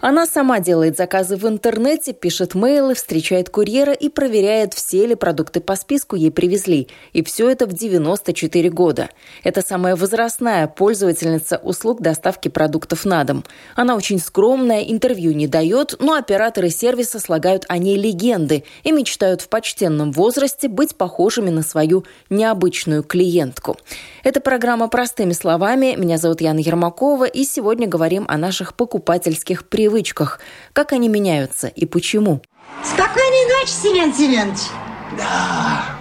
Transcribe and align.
Она 0.00 0.26
сама 0.26 0.60
делает 0.60 0.96
заказы 0.96 1.36
в 1.36 1.46
интернете, 1.48 2.12
пишет 2.12 2.54
мейлы, 2.54 2.94
встречает 2.94 3.50
курьера 3.50 3.92
и 3.92 4.08
проверяет, 4.08 4.72
все 4.72 5.04
ли 5.06 5.16
продукты 5.16 5.60
по 5.60 5.74
списку 5.74 6.14
ей 6.14 6.30
привезли. 6.30 6.86
И 7.12 7.24
все 7.24 7.50
это 7.50 7.66
в 7.66 7.72
94 7.72 8.70
года. 8.70 9.08
Это 9.42 9.60
самая 9.60 9.96
возрастная 9.96 10.68
пользовательница 10.68 11.56
услуг 11.56 12.00
доставки 12.00 12.48
продуктов 12.48 13.04
на 13.04 13.24
дом. 13.24 13.44
Она 13.74 13.96
очень 13.96 14.20
скромная, 14.20 14.82
интервью 14.82 15.32
не 15.32 15.48
дает, 15.48 15.96
но 15.98 16.14
операторы 16.14 16.70
сервиса 16.70 17.18
слагают 17.18 17.64
о 17.68 17.76
ней 17.78 17.98
легенды 17.98 18.62
и 18.84 18.92
мечтают 18.92 19.40
в 19.40 19.48
почтенном 19.48 20.12
возрасте 20.12 20.68
быть 20.68 20.94
похожими 20.94 21.50
на 21.50 21.62
свою 21.62 22.04
необычную 22.30 23.02
клиентку. 23.02 23.76
Это 24.22 24.40
программа 24.40 24.86
«Простыми 24.86 25.32
словами». 25.32 25.96
Меня 25.96 26.18
зовут 26.18 26.40
Яна 26.40 26.60
Ермакова, 26.60 27.24
и 27.24 27.42
сегодня 27.42 27.88
говорим 27.88 28.26
о 28.28 28.36
наших 28.36 28.74
покупательских 28.74 29.68
привычках 29.68 29.87
привычках, 29.88 30.38
как 30.74 30.92
они 30.92 31.08
меняются 31.08 31.68
и 31.68 31.86
почему. 31.86 32.42
Спокойной 32.84 33.58
ночи, 33.58 33.70
Семен 33.70 34.14
Семенович. 34.14 34.58
Да. 35.16 35.96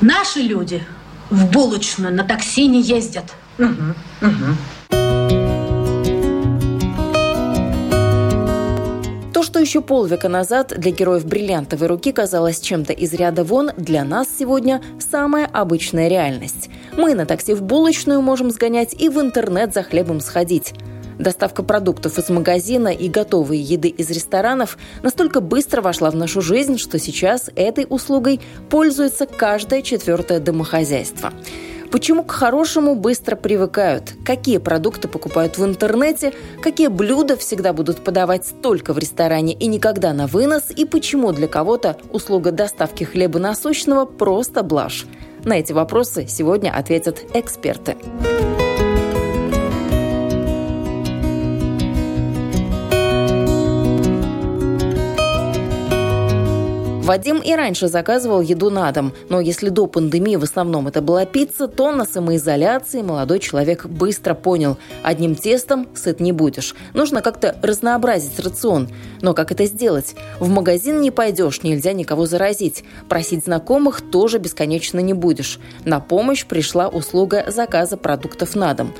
Наши 0.00 0.40
люди 0.40 0.82
в 1.30 1.52
булочную 1.52 2.12
на 2.12 2.24
такси 2.24 2.66
не 2.66 2.82
ездят. 2.82 3.24
Угу, 3.58 3.94
угу. 4.22 4.56
То, 9.32 9.42
что 9.44 9.60
еще 9.60 9.80
полвека 9.80 10.28
назад 10.28 10.74
для 10.76 10.90
героев 10.90 11.24
бриллиантовой 11.24 11.86
руки 11.86 12.10
казалось 12.10 12.60
чем-то 12.60 12.92
из 12.92 13.12
ряда 13.12 13.44
вон, 13.44 13.70
для 13.76 14.02
нас 14.02 14.28
сегодня 14.36 14.82
самая 14.98 15.46
обычная 15.46 16.08
реальность. 16.08 16.68
Мы 16.96 17.14
на 17.14 17.26
такси 17.26 17.54
в 17.54 17.62
булочную 17.62 18.20
можем 18.22 18.50
сгонять 18.50 18.92
и 19.00 19.08
в 19.08 19.20
интернет 19.20 19.72
за 19.72 19.84
хлебом 19.84 20.20
сходить. 20.20 20.74
Доставка 21.20 21.62
продуктов 21.62 22.18
из 22.18 22.30
магазина 22.30 22.88
и 22.88 23.10
готовой 23.10 23.58
еды 23.58 23.88
из 23.88 24.08
ресторанов 24.08 24.78
настолько 25.02 25.42
быстро 25.42 25.82
вошла 25.82 26.10
в 26.10 26.16
нашу 26.16 26.40
жизнь, 26.40 26.78
что 26.78 26.98
сейчас 26.98 27.50
этой 27.56 27.86
услугой 27.86 28.40
пользуется 28.70 29.26
каждое 29.26 29.82
четвертое 29.82 30.40
домохозяйство. 30.40 31.34
Почему 31.92 32.22
к 32.22 32.30
хорошему 32.30 32.94
быстро 32.94 33.36
привыкают? 33.36 34.14
Какие 34.24 34.56
продукты 34.56 35.08
покупают 35.08 35.58
в 35.58 35.64
интернете? 35.66 36.32
Какие 36.62 36.88
блюда 36.88 37.36
всегда 37.36 37.74
будут 37.74 38.02
подавать 38.02 38.48
только 38.62 38.94
в 38.94 38.98
ресторане 38.98 39.52
и 39.52 39.66
никогда 39.66 40.14
на 40.14 40.26
вынос? 40.26 40.70
И 40.74 40.86
почему 40.86 41.32
для 41.32 41.48
кого-то 41.48 41.98
услуга 42.12 42.50
доставки 42.50 43.04
хлеба 43.04 43.38
насущного 43.38 44.06
просто 44.06 44.62
блажь? 44.62 45.04
На 45.44 45.58
эти 45.58 45.72
вопросы 45.72 46.26
сегодня 46.28 46.70
ответят 46.70 47.22
эксперты. 47.34 47.96
Вадим 57.10 57.40
и 57.40 57.52
раньше 57.56 57.88
заказывал 57.88 58.40
еду 58.40 58.70
на 58.70 58.92
дом, 58.92 59.12
но 59.28 59.40
если 59.40 59.68
до 59.68 59.88
пандемии 59.88 60.36
в 60.36 60.44
основном 60.44 60.86
это 60.86 61.02
была 61.02 61.26
пицца, 61.26 61.66
то 61.66 61.90
на 61.90 62.04
самоизоляции 62.04 63.02
молодой 63.02 63.40
человек 63.40 63.84
быстро 63.86 64.34
понял– 64.34 64.78
одним 65.02 65.34
тестом 65.34 65.88
сыт 65.96 66.20
не 66.20 66.30
будешь. 66.30 66.76
Нужно 66.94 67.20
как-то 67.20 67.56
разнообразить 67.62 68.38
рацион. 68.38 68.88
Но 69.22 69.34
как 69.34 69.50
это 69.50 69.66
сделать? 69.66 70.14
В 70.38 70.48
магазин 70.50 71.00
не 71.00 71.10
пойдешь, 71.10 71.64
нельзя 71.64 71.94
никого 71.94 72.26
заразить. 72.26 72.84
Просить 73.08 73.44
знакомых 73.46 74.02
тоже 74.12 74.38
бесконечно 74.38 75.00
не 75.00 75.12
будешь. 75.12 75.58
На 75.84 75.98
помощь 75.98 76.46
пришла 76.46 76.86
услуга 76.86 77.46
заказа 77.48 77.96
продуктов 77.96 78.54
на 78.54 78.72
дом. 78.72 78.94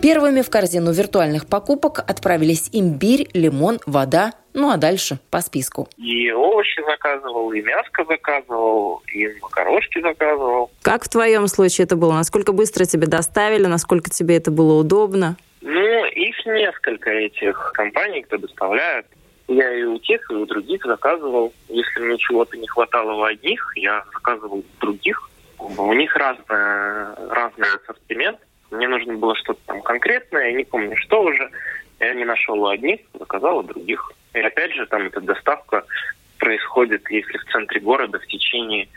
Первыми 0.00 0.42
в 0.42 0.50
корзину 0.50 0.90
виртуальных 0.90 1.46
покупок 1.46 2.04
отправились 2.04 2.68
имбирь, 2.72 3.28
лимон, 3.32 3.78
вода, 3.86 4.32
ну 4.54 4.70
а 4.70 4.76
дальше 4.76 5.18
по 5.30 5.40
списку. 5.40 5.88
И 5.96 6.30
овощи 6.32 6.80
заказывал, 6.86 7.52
и 7.52 7.60
мяско 7.60 8.04
заказывал, 8.04 9.02
и 9.12 9.28
макарошки 9.42 10.00
заказывал. 10.00 10.70
Как 10.82 11.04
в 11.04 11.08
твоем 11.08 11.48
случае 11.48 11.84
это 11.84 11.96
было? 11.96 12.12
Насколько 12.14 12.52
быстро 12.52 12.84
тебе 12.84 13.06
доставили? 13.06 13.66
Насколько 13.66 14.10
тебе 14.10 14.36
это 14.36 14.50
было 14.50 14.78
удобно? 14.78 15.36
Ну, 15.60 16.04
их 16.06 16.46
несколько 16.46 17.10
этих 17.10 17.72
компаний, 17.74 18.22
кто 18.22 18.38
доставляет. 18.38 19.06
Я 19.48 19.74
и 19.74 19.82
у 19.82 19.98
тех, 19.98 20.30
и 20.30 20.34
у 20.34 20.46
других 20.46 20.84
заказывал. 20.84 21.52
Если 21.68 22.00
мне 22.00 22.16
чего-то 22.18 22.56
не 22.56 22.66
хватало 22.66 23.14
в 23.14 23.24
одних, 23.24 23.72
я 23.76 24.04
заказывал 24.12 24.58
у 24.58 24.80
других. 24.80 25.30
У 25.58 25.92
них 25.94 26.14
разный, 26.16 27.14
разный 27.28 27.68
ассортимент. 27.74 28.38
Мне 28.70 28.88
нужно 28.88 29.14
было 29.14 29.34
что-то 29.36 29.60
там 29.66 29.82
конкретное, 29.82 30.50
я 30.50 30.52
не 30.52 30.64
помню, 30.64 30.96
что 30.96 31.22
уже. 31.22 31.50
Я 32.04 32.14
не 32.14 32.24
нашел 32.24 32.62
у 32.62 32.66
одних, 32.66 33.00
заказал 33.18 33.58
у 33.58 33.62
других. 33.62 34.12
И 34.34 34.40
опять 34.40 34.72
же, 34.74 34.86
там 34.86 35.06
эта 35.06 35.20
доставка 35.20 35.84
происходит, 36.38 37.08
если 37.10 37.38
в 37.38 37.44
центре 37.52 37.80
города 37.80 38.18
в 38.18 38.26
течение, 38.26 38.88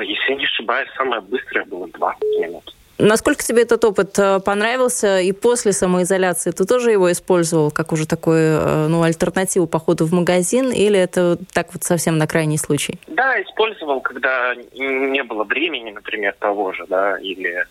если 0.00 0.32
я 0.32 0.36
не 0.36 0.44
ошибаюсь, 0.44 0.88
самое 0.96 1.20
быстрое 1.20 1.64
было 1.66 1.88
20 1.88 2.22
минут. 2.40 2.74
Насколько 2.98 3.42
тебе 3.42 3.62
этот 3.62 3.84
опыт 3.84 4.16
э, 4.18 4.38
понравился? 4.40 5.20
И 5.20 5.32
после 5.32 5.72
самоизоляции 5.72 6.52
ты 6.52 6.64
тоже 6.64 6.92
его 6.92 7.10
использовал 7.10 7.70
как 7.70 7.92
уже 7.92 8.06
такой 8.06 8.40
э, 8.40 8.86
ну, 8.88 9.02
альтернативу 9.02 9.66
походу 9.66 10.04
в 10.04 10.12
магазин? 10.12 10.70
Или 10.70 10.98
это 11.00 11.36
так 11.52 11.72
вот 11.72 11.82
совсем 11.82 12.16
на 12.18 12.26
крайний 12.26 12.58
случай? 12.58 13.00
Да, 13.08 13.40
использовал, 13.42 14.00
когда 14.00 14.54
не 14.54 15.22
было 15.24 15.42
времени, 15.42 15.90
например, 15.90 16.34
того 16.38 16.72
же, 16.72 16.86
да, 16.88 17.18
или 17.18 17.64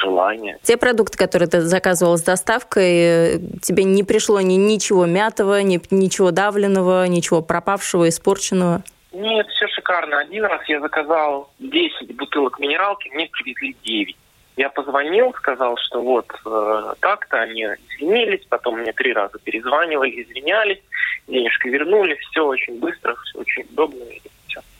желание. 0.00 0.58
Те 0.62 0.76
продукты, 0.76 1.18
которые 1.18 1.48
ты 1.48 1.60
заказывал 1.60 2.16
с 2.16 2.22
доставкой, 2.22 3.40
тебе 3.62 3.84
не 3.84 4.02
пришло 4.02 4.40
ни 4.40 4.54
ничего 4.54 5.06
мятого, 5.06 5.62
ни, 5.62 5.80
ничего 5.90 6.30
давленного, 6.30 7.06
ничего 7.06 7.42
пропавшего, 7.42 8.08
испорченного? 8.08 8.82
Нет, 9.12 9.46
все 9.48 9.66
шикарно. 9.68 10.18
Один 10.20 10.44
раз 10.44 10.60
я 10.68 10.80
заказал 10.80 11.50
10 11.58 12.14
бутылок 12.16 12.58
минералки, 12.58 13.08
мне 13.14 13.28
привезли 13.32 13.74
9. 13.82 14.16
Я 14.56 14.70
позвонил, 14.70 15.34
сказал, 15.34 15.76
что 15.76 16.00
вот 16.00 16.26
э, 16.44 16.94
так-то, 17.00 17.40
они 17.40 17.62
извинились, 17.62 18.44
потом 18.48 18.80
мне 18.80 18.92
три 18.92 19.12
раза 19.12 19.38
перезванивали, 19.38 20.22
извинялись, 20.22 20.80
денежки 21.28 21.68
вернули, 21.68 22.14
все 22.14 22.44
очень 22.44 22.78
быстро, 22.78 23.14
все 23.24 23.38
очень 23.38 23.62
удобно. 23.70 24.00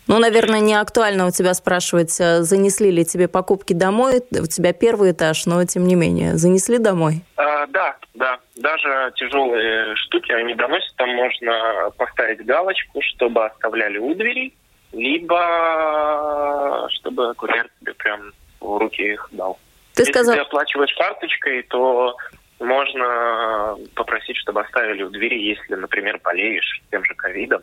Ну, 0.08 0.20
наверное, 0.20 0.60
не 0.60 0.74
актуально 0.74 1.26
у 1.26 1.30
тебя 1.32 1.52
спрашивать, 1.54 2.20
э, 2.20 2.42
занесли 2.42 2.92
ли 2.92 3.04
тебе 3.04 3.26
покупки 3.26 3.72
домой. 3.72 4.22
У 4.30 4.46
тебя 4.46 4.72
первый 4.72 5.10
этаж, 5.10 5.46
но 5.46 5.64
тем 5.64 5.84
не 5.86 5.96
менее, 5.96 6.36
занесли 6.36 6.78
домой? 6.78 7.24
А, 7.36 7.66
да, 7.66 7.96
да. 8.14 8.38
Даже 8.54 9.12
тяжелые 9.16 9.96
штуки 9.96 10.30
они 10.30 10.54
доносят. 10.54 10.94
Там 10.96 11.10
можно 11.10 11.90
поставить 11.96 12.44
галочку, 12.46 13.02
чтобы 13.02 13.46
оставляли 13.46 13.98
у 13.98 14.14
двери, 14.14 14.54
либо 14.92 16.88
чтобы 16.92 17.34
курьер 17.34 17.68
тебе 17.80 17.94
прям 17.94 18.32
в 18.60 18.78
руки 18.78 19.02
их 19.02 19.28
дал. 19.32 19.58
Ты 19.94 20.02
Если 20.02 20.12
сказал... 20.12 20.36
ты 20.36 20.40
оплачиваешь 20.40 20.94
карточкой, 20.94 21.62
то 21.64 22.16
можно 22.60 23.76
попросить, 23.96 24.36
чтобы 24.36 24.60
оставили 24.60 25.02
у 25.02 25.10
двери, 25.10 25.42
если, 25.42 25.74
например, 25.74 26.20
болеешь 26.22 26.80
тем 26.92 27.04
же 27.04 27.12
ковидом. 27.14 27.62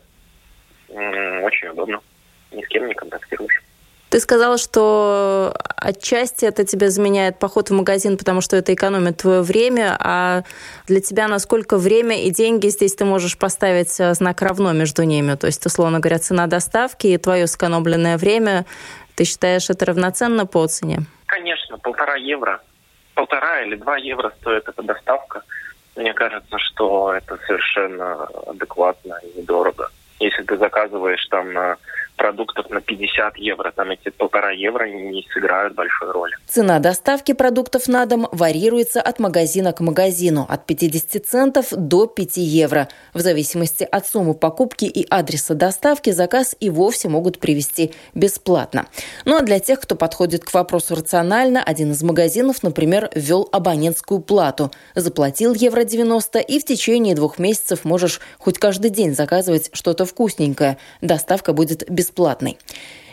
Очень 0.90 1.70
удобно 1.70 2.02
ни 2.54 2.64
с 2.64 2.68
кем 2.68 2.88
не 2.88 2.94
контактируешь. 2.94 3.64
Ты 4.14 4.20
сказала, 4.20 4.60
что 4.60 5.56
отчасти 5.76 6.46
это 6.46 6.64
тебе 6.66 6.92
заменяет 6.92 7.40
поход 7.40 7.72
в 7.72 7.74
магазин, 7.74 8.16
потому 8.16 8.42
что 8.42 8.56
это 8.56 8.72
экономит 8.72 9.18
твое 9.18 9.42
время, 9.42 9.98
а 10.00 10.44
для 10.86 11.02
тебя 11.02 11.28
насколько 11.28 11.80
время 11.80 12.22
и 12.22 12.30
деньги 12.30 12.68
здесь 12.68 12.94
ты 12.94 13.06
можешь 13.06 13.40
поставить 13.40 14.00
э, 14.00 14.14
знак 14.14 14.44
равно 14.44 14.72
между 14.72 15.02
ними? 15.02 15.34
То 15.34 15.48
есть, 15.48 15.66
условно 15.66 16.00
говоря, 16.00 16.20
цена 16.20 16.46
доставки 16.46 17.08
и 17.08 17.18
твое 17.18 17.48
сэкономленное 17.48 18.20
время, 18.20 18.66
ты 19.16 19.24
считаешь 19.24 19.72
это 19.72 19.86
равноценно 19.86 20.46
по 20.46 20.68
цене? 20.68 21.00
Конечно, 21.26 21.80
полтора 21.80 22.14
евро. 22.16 22.62
Полтора 23.16 23.62
или 23.62 23.76
два 23.78 23.98
евро 23.98 24.32
стоит 24.42 24.70
эта 24.70 24.84
доставка. 24.84 25.42
Мне 25.96 26.14
кажется, 26.14 26.60
что 26.60 27.16
это 27.16 27.40
совершенно 27.48 28.26
адекватно 28.46 29.20
и 29.24 29.40
недорого. 29.40 29.90
Если 30.20 30.44
ты 30.44 30.56
заказываешь 30.58 31.26
там 31.30 31.52
на 31.52 31.78
продуктов 32.24 32.70
на 32.70 32.80
50 32.80 33.38
евро. 33.38 33.74
Там 33.76 33.92
эти 33.92 34.10
полтора 34.10 34.52
евро 34.52 34.86
не 34.86 35.28
сыграют 35.34 35.76
большой 35.76 36.12
роли. 36.12 36.34
Цена 36.48 36.80
доставки 36.80 37.34
продуктов 37.34 37.90
на 37.90 38.06
дом 38.06 38.30
варьируется 38.32 39.02
от 39.02 39.20
магазина 39.20 39.74
к 39.74 39.82
магазину 39.82 40.46
от 40.48 40.66
50 40.66 41.26
центов 41.26 41.66
до 41.72 42.08
5 42.08 42.38
евро. 42.38 42.88
В 43.14 43.20
зависимости 43.20 43.84
от 43.84 44.08
суммы 44.08 44.36
покупки 44.36 44.86
и 44.86 45.06
адреса 45.10 45.54
доставки 45.54 46.12
заказ 46.12 46.56
и 46.62 46.70
вовсе 46.70 47.10
могут 47.10 47.40
привезти 47.40 47.92
бесплатно. 48.14 48.86
Ну 49.26 49.36
а 49.36 49.42
для 49.42 49.60
тех, 49.60 49.82
кто 49.82 49.96
подходит 49.98 50.46
к 50.46 50.54
вопросу 50.54 50.96
рационально, 50.96 51.62
один 51.62 51.92
из 51.92 52.04
магазинов, 52.04 52.64
например, 52.64 53.10
ввел 53.14 53.50
абонентскую 53.52 54.22
плату. 54.22 54.72
Заплатил 54.96 55.54
евро 55.54 55.84
90 55.84 56.40
и 56.40 56.60
в 56.60 56.64
течение 56.64 57.16
двух 57.16 57.38
месяцев 57.38 57.84
можешь 57.84 58.22
хоть 58.40 58.60
каждый 58.60 58.92
день 58.92 59.14
заказывать 59.14 59.70
что-то 59.74 60.06
вкусненькое. 60.06 60.78
Доставка 61.02 61.52
будет 61.52 61.84
бесплатной. 61.90 62.13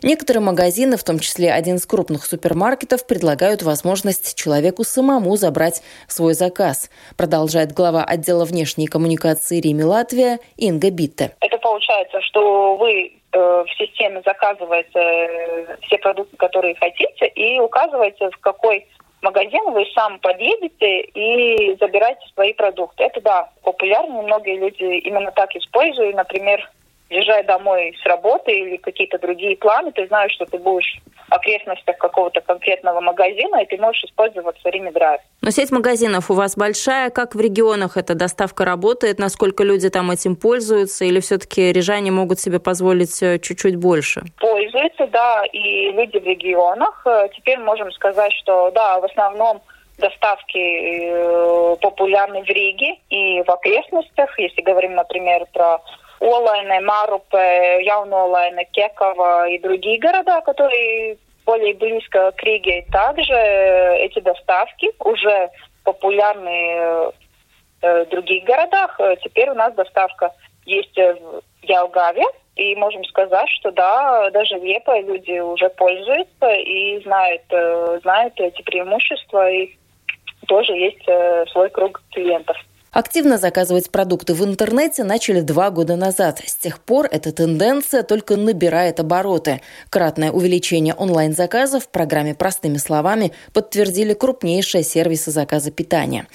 Некоторые 0.03 0.43
магазины, 0.43 0.97
в 0.97 1.05
том 1.05 1.19
числе 1.19 1.53
один 1.53 1.77
из 1.77 1.87
крупных 1.87 2.25
супермаркетов, 2.25 3.07
предлагают 3.07 3.63
возможность 3.63 4.35
человеку 4.35 4.83
самому 4.83 5.37
забрать 5.37 5.83
свой 6.09 6.33
заказ, 6.33 6.91
продолжает 7.19 7.73
глава 7.73 8.03
отдела 8.03 8.45
внешней 8.45 8.87
коммуникации 8.87 9.61
Риме 9.61 9.85
Латвия 9.85 10.39
Инга 10.57 10.91
Битте. 10.91 11.33
Это 11.41 11.59
получается, 11.59 12.21
что 12.23 12.77
вы 12.77 13.13
э, 13.33 13.39
в 13.39 13.67
системе 13.77 14.23
заказываете 14.25 14.91
э, 14.95 15.77
все 15.83 15.99
продукты, 15.99 16.37
которые 16.37 16.75
хотите, 16.77 17.27
и 17.27 17.61
указываете, 17.61 18.31
в 18.31 18.39
какой 18.41 18.87
магазин 19.23 19.71
вы 19.73 19.85
сам 19.95 20.19
подъедете 20.21 21.03
и 21.03 21.77
забираете 21.79 22.27
свои 22.33 22.55
продукты. 22.55 23.05
Это 23.05 23.21
да, 23.21 23.51
популярно, 23.63 24.23
многие 24.23 24.59
люди 24.59 24.99
именно 25.01 25.31
так 25.33 25.55
используют. 25.55 26.17
Например, 26.17 26.71
приезжая 27.11 27.43
домой 27.43 27.97
с 28.01 28.07
работы 28.07 28.53
или 28.53 28.77
какие-то 28.77 29.19
другие 29.19 29.57
планы, 29.57 29.91
ты 29.91 30.07
знаешь, 30.07 30.33
что 30.33 30.47
ты 30.47 30.59
будешь 30.59 31.01
в 31.29 31.35
окрестностях 31.35 31.99
какого-то 31.99 32.41
конкретного 32.41 33.01
магазина, 33.01 33.57
и 33.57 33.67
ты 33.67 33.77
можешь 33.79 34.05
использовать 34.05 34.57
время 34.65 34.93
драйв. 34.93 35.21
Но 35.43 35.51
сеть 35.51 35.73
магазинов 35.73 36.31
у 36.31 36.35
вас 36.35 36.57
большая, 36.57 37.11
как 37.11 37.35
в 37.35 37.41
регионах 37.41 37.97
эта 37.97 38.15
доставка 38.15 38.65
работает, 38.65 39.19
насколько 39.19 39.65
люди 39.65 39.91
там 39.91 40.11
этим 40.13 40.37
пользуются, 40.37 41.05
или 41.05 41.19
все-таки 41.19 41.73
рижане 41.73 42.13
могут 42.13 42.39
себе 42.39 42.61
позволить 42.61 43.21
э, 43.23 43.41
чуть-чуть 43.41 43.77
больше? 43.77 44.23
Пользуются, 44.39 45.09
да, 45.09 45.45
и 45.53 45.91
люди 45.91 46.19
в 46.19 46.25
регионах. 46.25 47.03
Э, 47.07 47.29
теперь 47.37 47.59
можем 47.59 47.91
сказать, 47.91 48.33
что 48.35 48.71
да, 48.71 49.01
в 49.01 49.05
основном 49.05 49.63
доставки 49.99 50.59
э, 50.59 51.77
популярны 51.81 52.43
в 52.43 52.49
Риге 52.49 52.95
и 53.11 53.43
в 53.43 53.51
окрестностях. 53.51 54.39
Если 54.39 54.63
говорим, 54.63 54.95
например, 54.95 55.47
про 55.53 55.81
Олайне, 56.21 56.81
Марупе, 56.81 57.83
Яунолайне, 57.83 58.67
Кекова 58.73 59.49
и 59.49 59.59
другие 59.59 59.99
города, 59.99 60.41
которые 60.43 61.17
более 61.47 61.75
близко 61.75 62.31
к 62.33 62.43
Риге. 62.43 62.85
Также 62.93 63.35
эти 63.35 64.21
доставки 64.21 64.93
уже 65.01 65.51
популярны 65.83 67.11
в 67.81 68.05
других 68.11 68.45
городах. 68.45 69.01
Теперь 69.23 69.49
у 69.51 69.55
нас 69.55 69.75
доставка 69.75 70.33
есть 70.67 70.97
в 70.97 71.43
Ялгаве, 71.63 72.25
и 72.57 72.77
можем 72.77 73.05
сказать, 73.05 73.49
что 73.59 73.71
да, 73.71 74.29
даже 74.31 74.59
в 74.59 74.63
ЕПА 74.65 75.01
люди 75.01 75.39
уже 75.39 75.71
пользуются 75.71 76.51
и 76.51 77.01
знают, 77.03 77.43
знают 78.03 78.39
эти 78.39 78.61
преимущества, 78.63 79.51
и 79.51 79.71
тоже 80.47 80.73
есть 80.75 81.05
свой 81.53 81.71
круг 81.71 82.03
клиентов. 82.13 82.57
Активно 82.93 83.39
заказывать 83.39 83.91
продукты 83.91 84.35
в 84.35 84.45
интернете 84.45 85.05
начали 85.05 85.43
два 85.43 85.71
года 85.71 85.95
назад. 85.95 86.41
С 86.45 86.57
тех 86.57 86.81
пор 86.81 87.07
эта 87.09 87.31
тенденция 87.31 88.03
только 88.03 88.37
набирает 88.37 88.99
обороты. 88.99 89.61
Кратное 89.91 90.33
увеличение 90.33 90.95
онлайн-заказов 90.95 91.85
в 91.85 91.89
программе 91.89 92.35
«Простыми 92.35 92.79
словами» 92.79 93.33
подтвердили 93.53 94.13
крупнейшие 94.13 94.83
сервисы 94.83 95.31
заказа 95.31 95.71
питания. 95.71 96.27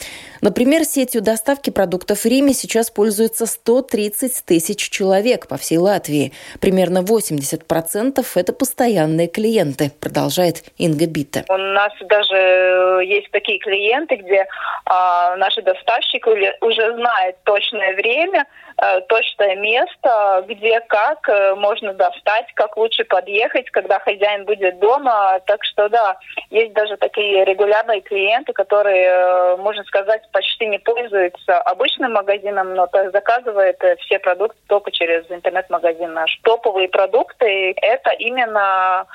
Например, 0.45 0.83
сетью 0.83 1.23
доставки 1.23 1.71
продуктов 1.71 2.23
Риме 2.23 2.53
сейчас 2.53 2.91
пользуется 2.91 3.47
130 3.47 4.45
тысяч 4.45 4.91
человек 4.91 5.47
по 5.47 5.57
всей 5.57 5.79
Латвии. 5.79 6.33
Примерно 6.61 6.99
80% 6.99 8.23
это 8.35 8.53
постоянные 8.53 9.27
клиенты, 9.27 9.89
продолжает 9.99 10.57
Инга 10.77 11.07
Битта. 11.07 11.45
У 11.49 11.57
нас 11.57 11.91
даже 12.01 12.35
есть 13.05 13.31
такие 13.31 13.57
клиенты, 13.57 14.17
где 14.17 14.45
а, 14.85 15.35
наши 15.37 15.63
доставщики 15.63 16.29
уже 16.63 16.93
знает 16.93 17.37
точное 17.43 17.95
время, 17.95 18.45
э, 18.45 18.64
точное 19.07 19.55
место, 19.55 20.45
где 20.47 20.79
как 20.81 21.27
э, 21.29 21.55
можно 21.55 21.93
достать, 21.93 22.47
как 22.55 22.75
лучше 22.77 23.05
подъехать, 23.05 23.69
когда 23.71 23.99
хозяин 23.99 24.45
будет 24.45 24.79
дома. 24.79 25.39
Так 25.45 25.63
что 25.63 25.87
да, 25.89 26.17
есть 26.49 26.73
даже 26.73 26.97
такие 26.97 27.45
регулярные 27.45 28.01
клиенты, 28.01 28.53
которые, 28.53 29.05
э, 29.07 29.57
можно 29.57 29.83
сказать, 29.85 30.21
почти 30.31 30.65
не 30.65 30.79
пользуются 30.79 31.59
обычным 31.61 32.13
магазином, 32.13 32.73
но 32.73 32.87
заказывают 33.11 33.77
все 34.01 34.19
продукты 34.19 34.59
только 34.67 34.91
через 34.91 35.29
интернет-магазин 35.29 36.13
наш. 36.13 36.37
Топовые 36.43 36.89
продукты– 36.89 37.73
это 37.81 38.11
именно 38.27 39.05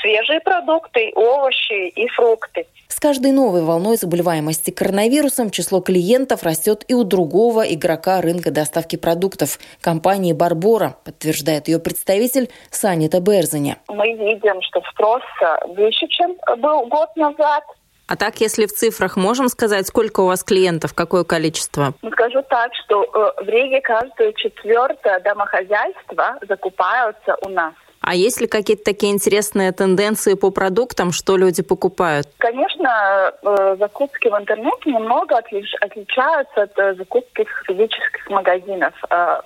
свежие 0.00 0.40
продукты, 0.40 1.12
овощи 1.14 1.88
и 1.88 2.08
фрукты. 2.08 2.66
С 2.88 2.98
каждой 2.98 3.32
новой 3.32 3.62
волной 3.62 3.96
заболеваемости 3.96 4.70
коронавирусом 4.70 5.50
число 5.50 5.80
клиентов 5.80 6.42
растет 6.42 6.84
и 6.88 6.94
у 6.94 7.04
другого 7.04 7.62
игрока 7.62 8.20
рынка 8.20 8.50
доставки 8.50 8.96
продуктов– 8.96 9.58
компании 9.80 10.32
«Барбора», 10.32 10.96
подтверждает 11.04 11.68
ее 11.68 11.78
представитель 11.78 12.50
Санита 12.70 13.20
Берзаня. 13.20 13.78
Мы 13.88 14.12
видим, 14.14 14.60
что 14.62 14.82
спрос 14.90 15.22
выше, 15.68 16.06
чем 16.08 16.36
был 16.58 16.86
год 16.86 17.14
назад. 17.16 17.64
А 18.10 18.16
так, 18.16 18.40
если 18.40 18.66
в 18.66 18.72
цифрах 18.72 19.16
можем 19.16 19.46
сказать, 19.46 19.86
сколько 19.86 20.20
у 20.20 20.26
вас 20.26 20.42
клиентов, 20.42 20.94
какое 20.94 21.22
количество? 21.22 21.94
Скажу 22.12 22.42
так, 22.42 22.72
что 22.74 23.04
э, 23.04 23.44
в 23.44 23.48
Риге 23.48 23.80
каждое 23.80 24.32
четвертое 24.32 25.20
домохозяйство 25.20 26.36
закупаются 26.48 27.36
у 27.42 27.48
нас. 27.50 27.72
А 28.00 28.14
есть 28.14 28.40
ли 28.40 28.46
какие-то 28.46 28.84
такие 28.84 29.12
интересные 29.12 29.72
тенденции 29.72 30.34
по 30.34 30.50
продуктам, 30.50 31.12
что 31.12 31.36
люди 31.36 31.62
покупают? 31.62 32.26
Конечно, 32.38 33.32
э, 33.42 33.76
закупки 33.78 34.28
в 34.28 34.34
интернете 34.38 34.90
немного 34.90 35.36
отличаются 35.36 36.62
от 36.62 36.78
э, 36.78 36.94
закупки 36.94 37.44
в 37.44 37.66
физических 37.66 38.30
магазинах 38.30 38.94
э, 39.10 39.40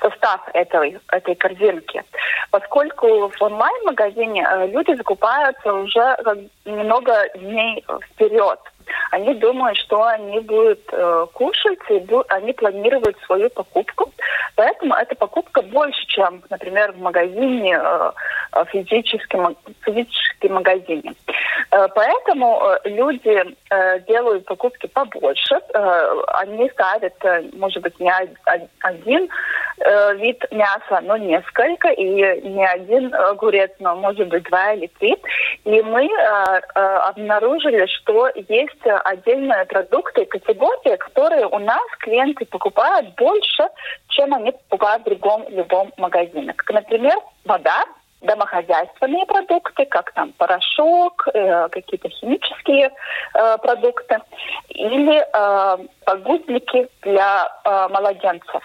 состав 0.00 0.40
этой, 0.52 0.98
этой 1.12 1.34
корзинки. 1.36 2.02
Поскольку 2.50 3.28
в 3.28 3.40
онлайн-магазине 3.40 4.46
люди 4.72 4.96
закупаются 4.96 5.72
уже 5.72 6.16
немного 6.64 7.14
дней 7.36 7.84
вперед. 8.10 8.58
Они 9.10 9.34
думают, 9.34 9.78
что 9.78 10.04
они 10.04 10.40
будут 10.40 10.80
э, 10.92 11.26
кушать, 11.32 11.78
и 11.90 11.94
бу- 11.94 12.24
они 12.28 12.52
планируют 12.52 13.16
свою 13.26 13.50
покупку. 13.50 14.12
Поэтому 14.56 14.94
эта 14.94 15.14
покупка 15.14 15.62
больше, 15.62 16.04
чем, 16.06 16.42
например, 16.50 16.92
в 16.92 16.98
магазине, 17.00 17.78
э, 17.82 18.12
физическом, 18.70 19.56
физическом 19.82 20.54
магазине. 20.54 21.14
Э, 21.70 21.88
поэтому 21.94 22.60
э, 22.62 22.88
люди 22.88 23.56
э, 23.70 24.00
делают 24.00 24.44
покупки 24.44 24.86
побольше. 24.86 25.58
Э, 25.74 26.22
они 26.34 26.68
ставят, 26.70 27.14
э, 27.24 27.42
может 27.54 27.82
быть, 27.82 27.98
не 27.98 28.12
один 28.80 29.28
э, 29.78 30.14
вид 30.16 30.44
мяса, 30.50 31.00
но 31.02 31.16
несколько, 31.16 31.88
и 31.88 32.04
не 32.48 32.66
один 32.66 33.14
огурец, 33.14 33.70
но, 33.78 33.96
может 33.96 34.28
быть, 34.28 34.44
два 34.44 34.72
или 34.72 34.88
три. 34.98 35.16
И 35.64 35.82
мы 35.82 36.04
э, 36.04 36.60
э, 36.74 36.80
обнаружили, 36.80 37.86
что 37.86 38.28
есть 38.48 38.81
отдельные 38.90 39.64
продукты, 39.66 40.24
категории, 40.26 40.96
которые 40.96 41.46
у 41.46 41.58
нас 41.58 41.82
клиенты 42.00 42.44
покупают 42.46 43.14
больше, 43.16 43.68
чем 44.08 44.34
они 44.34 44.52
покупают 44.52 45.02
в 45.02 45.06
другом 45.06 45.44
любом 45.48 45.92
магазине. 45.96 46.52
Как, 46.54 46.70
например, 46.70 47.16
вода, 47.44 47.84
домохозяйственные 48.22 49.26
продукты, 49.26 49.84
как 49.86 50.12
там 50.12 50.32
порошок, 50.32 51.28
э, 51.34 51.68
какие-то 51.68 52.08
химические 52.08 52.90
э, 53.34 53.58
продукты, 53.58 54.18
или 54.68 55.20
э, 55.20 55.86
подгузники 56.04 56.88
для 57.02 57.48
э, 57.64 57.88
младенцев. 57.88 58.62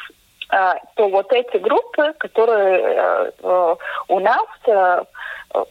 Э, 0.51 0.73
то 0.95 1.09
вот 1.09 1.31
эти 1.33 1.57
группы, 1.57 2.13
которые 2.19 2.81
э, 2.81 3.31
э, 3.41 3.75
у 4.09 4.19
нас 4.19 4.47
э, 4.67 5.03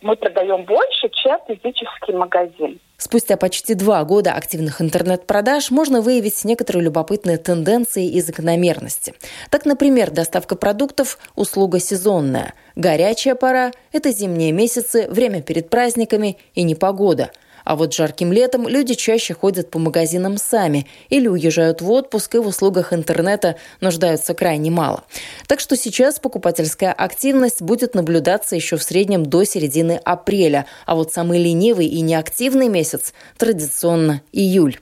мы 0.02 0.16
продаем 0.16 0.64
больше, 0.64 1.08
чем 1.10 1.38
физический 1.46 2.12
магазин. 2.12 2.80
Спустя 2.98 3.36
почти 3.36 3.74
два 3.74 4.02
года 4.04 4.32
активных 4.32 4.80
интернет-продаж 4.80 5.70
можно 5.70 6.00
выявить 6.00 6.44
некоторые 6.44 6.84
любопытные 6.84 7.36
тенденции 7.36 8.08
и 8.08 8.20
закономерности. 8.22 9.14
Так, 9.50 9.66
например, 9.66 10.10
доставка 10.10 10.56
продуктов– 10.56 11.18
услуга 11.36 11.78
сезонная. 11.78 12.54
Горячая 12.74 13.34
пора– 13.34 13.72
это 13.92 14.12
зимние 14.12 14.52
месяцы, 14.52 15.08
время 15.10 15.42
перед 15.42 15.68
праздниками 15.68 16.38
и 16.54 16.62
непогода– 16.62 17.30
а 17.66 17.74
вот 17.74 17.92
жарким 17.92 18.32
летом 18.32 18.66
люди 18.68 18.94
чаще 18.94 19.34
ходят 19.34 19.70
по 19.70 19.78
магазинам 19.78 20.38
сами 20.38 20.86
или 21.10 21.26
уезжают 21.26 21.82
в 21.82 21.90
отпуск 21.90 22.36
и 22.36 22.38
в 22.38 22.46
услугах 22.46 22.92
интернета 22.92 23.56
нуждаются 23.80 24.34
крайне 24.34 24.70
мало. 24.70 25.02
Так 25.48 25.58
что 25.58 25.76
сейчас 25.76 26.20
покупательская 26.20 26.92
активность 26.92 27.60
будет 27.60 27.94
наблюдаться 27.94 28.54
еще 28.54 28.76
в 28.76 28.84
среднем 28.84 29.26
до 29.26 29.44
середины 29.44 30.00
апреля, 30.04 30.66
а 30.86 30.94
вот 30.94 31.12
самый 31.12 31.42
ленивый 31.42 31.86
и 31.86 32.00
неактивный 32.02 32.68
месяц 32.68 33.12
традиционно 33.36 34.22
июль. 34.32 34.78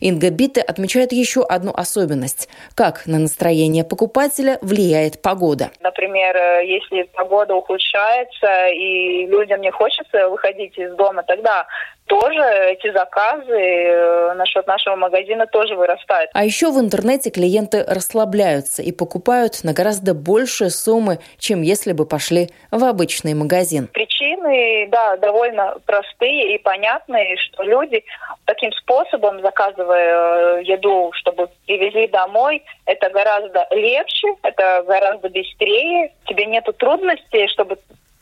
Инга 0.00 0.30
Битте 0.30 0.60
отмечает 0.60 1.12
еще 1.12 1.42
одну 1.42 1.72
особенность. 1.72 2.48
Как 2.74 3.06
на 3.06 3.18
настроение 3.18 3.84
покупателя 3.84 4.58
влияет 4.62 5.22
погода. 5.22 5.70
Например, 5.80 6.36
э, 6.36 6.66
если 6.66 7.04
погода 7.14 7.54
ухудшается 7.54 8.68
и 8.68 9.26
людям 9.26 9.60
не 9.60 9.70
хочется 9.70 10.28
выходить 10.28 10.76
из 10.78 10.94
дома, 10.96 11.22
тогда 11.22 11.66
тоже 12.06 12.40
эти 12.70 12.92
заказы 12.92 13.52
э, 13.52 14.34
насчет 14.34 14.66
нашего 14.66 14.96
магазина 14.96 15.46
тоже 15.46 15.74
вырастают. 15.74 16.30
А 16.34 16.44
еще 16.44 16.70
в 16.70 16.78
интернете 16.78 17.30
клиенты 17.30 17.84
расслабляются 17.86 18.82
и 18.82 18.92
покупают 18.92 19.64
на 19.64 19.72
гораздо 19.72 20.14
большие 20.14 20.70
суммы, 20.70 21.18
чем 21.38 21.62
если 21.62 21.92
бы 21.92 22.06
пошли 22.06 22.48
в 22.70 22.84
обычный 22.84 23.34
магазин. 23.34 23.88
Причины, 23.88 24.88
да, 24.90 25.16
довольно 25.16 25.76
простые 25.84 26.54
и 26.54 26.58
понятные, 26.58 27.36
что 27.36 27.62
люди 27.62 28.04
таким 28.44 28.72
способом, 28.72 29.40
заказывая 29.42 30.60
э, 30.60 30.62
еду, 30.64 31.10
чтобы 31.14 31.48
привезли 31.66 32.06
домой, 32.08 32.62
это 32.86 33.10
гораздо 33.10 33.66
легче, 33.72 34.28
это 34.42 34.84
гораздо 34.86 35.28
быстрее, 35.28 36.12
тебе 36.26 36.46
нету 36.46 36.72
трудностей, 36.72 37.48
чтобы 37.48 37.78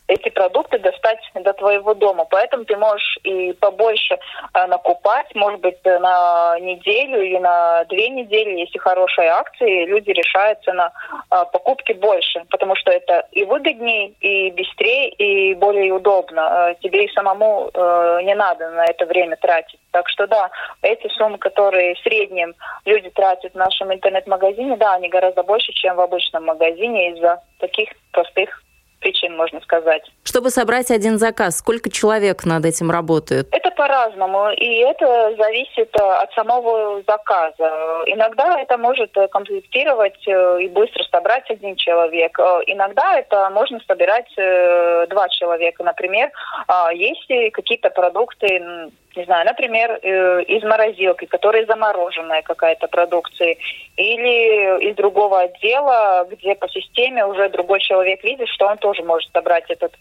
эти 0.07 0.29
продукты 0.29 0.79
достать 0.79 1.19
до 1.35 1.53
твоего 1.55 1.95
дома. 1.95 2.27
Поэтому 2.31 2.65
ты 2.65 2.77
можешь 2.77 3.19
и 3.25 3.53
побольше 3.55 4.19
э, 4.55 4.67
накупать, 4.67 5.35
может 5.35 5.61
быть, 5.61 5.83
на 5.85 6.59
неделю 6.61 7.23
или 7.23 7.39
на 7.39 7.85
две 7.85 8.11
недели, 8.11 8.61
если 8.61 8.79
хорошие 8.79 9.29
акции, 9.29 9.87
люди 9.87 10.11
решаются 10.11 10.73
на 10.73 10.93
э, 11.31 11.45
покупки 11.53 11.93
больше, 11.93 12.45
потому 12.51 12.77
что 12.77 12.91
это 12.91 13.27
и 13.33 13.45
выгоднее, 13.45 14.09
и 14.21 14.51
быстрее, 14.51 15.09
и 15.11 15.55
более 15.55 15.93
удобно. 15.93 16.41
Э, 16.41 16.75
тебе 16.83 17.07
и 17.07 17.13
самому 17.13 17.71
э, 17.73 18.21
не 18.25 18.35
надо 18.35 18.71
на 18.71 18.85
это 18.85 19.07
время 19.07 19.37
тратить. 19.37 19.81
Так 19.91 20.09
что 20.09 20.27
да, 20.27 20.51
эти 20.83 21.09
суммы, 21.15 21.39
которые 21.39 21.95
в 21.95 22.01
среднем 22.01 22.55
люди 22.85 23.09
тратят 23.11 23.53
в 23.53 23.57
нашем 23.57 23.93
интернет-магазине, 23.93 24.77
да, 24.77 24.95
они 24.95 25.09
гораздо 25.09 25.43
больше, 25.43 25.73
чем 25.73 25.97
в 25.97 26.01
обычном 26.01 26.45
магазине 26.45 27.13
из-за 27.13 27.41
таких 27.59 27.89
простых 28.13 28.64
причин, 29.05 29.37
можно 29.37 29.61
сказать. 29.61 30.03
Чтобы 30.25 30.51
собрать 30.51 30.91
один 30.91 31.19
заказ, 31.19 31.59
сколько 31.59 31.91
человек 31.91 32.45
над 32.45 32.65
этим 32.65 32.91
работает? 32.91 33.49
Это 33.53 33.71
по-разному, 33.71 34.51
и 34.51 34.79
это 34.79 35.35
зависит 35.37 35.95
э, 35.95 36.03
от 36.03 36.33
самого 36.33 37.03
заказа. 37.07 37.69
Иногда 38.07 38.59
это 38.61 38.79
может 38.79 39.15
э, 39.17 39.29
комплектировать 39.29 40.27
э, 40.27 40.63
и 40.63 40.69
быстро 40.69 41.05
собрать 41.13 41.51
один 41.51 41.77
человек. 41.77 42.39
Иногда 42.67 43.19
это 43.19 43.51
можно 43.51 43.79
собирать 43.87 44.31
два 44.35 45.29
человека. 45.29 45.85
Например, 45.85 46.31
а, 46.67 46.93
если 46.93 47.51
какие-то 47.51 47.91
продукты 47.91 48.91
не 49.17 49.25
знаю, 49.25 49.47
например, 49.47 49.99
э, 50.03 50.43
из 50.45 50.63
морозилки, 50.63 51.27
которая 51.27 51.67
замороженная 51.67 52.43
какая-то 52.43 52.89
продукция, 52.89 53.57
или 53.97 54.91
из 54.91 54.97
другого 54.97 55.43
отдела, 55.43 56.27
где 56.31 56.55
по 56.55 56.69
системе 56.69 57.27
уже 57.27 57.49
другой 57.49 57.81
человек 57.81 58.23
видит, 58.25 58.49
что 58.49 58.67
он 58.67 58.79
тоже 58.79 59.03
может 59.03 59.31
собрать 59.33 59.65
этот 59.69 59.93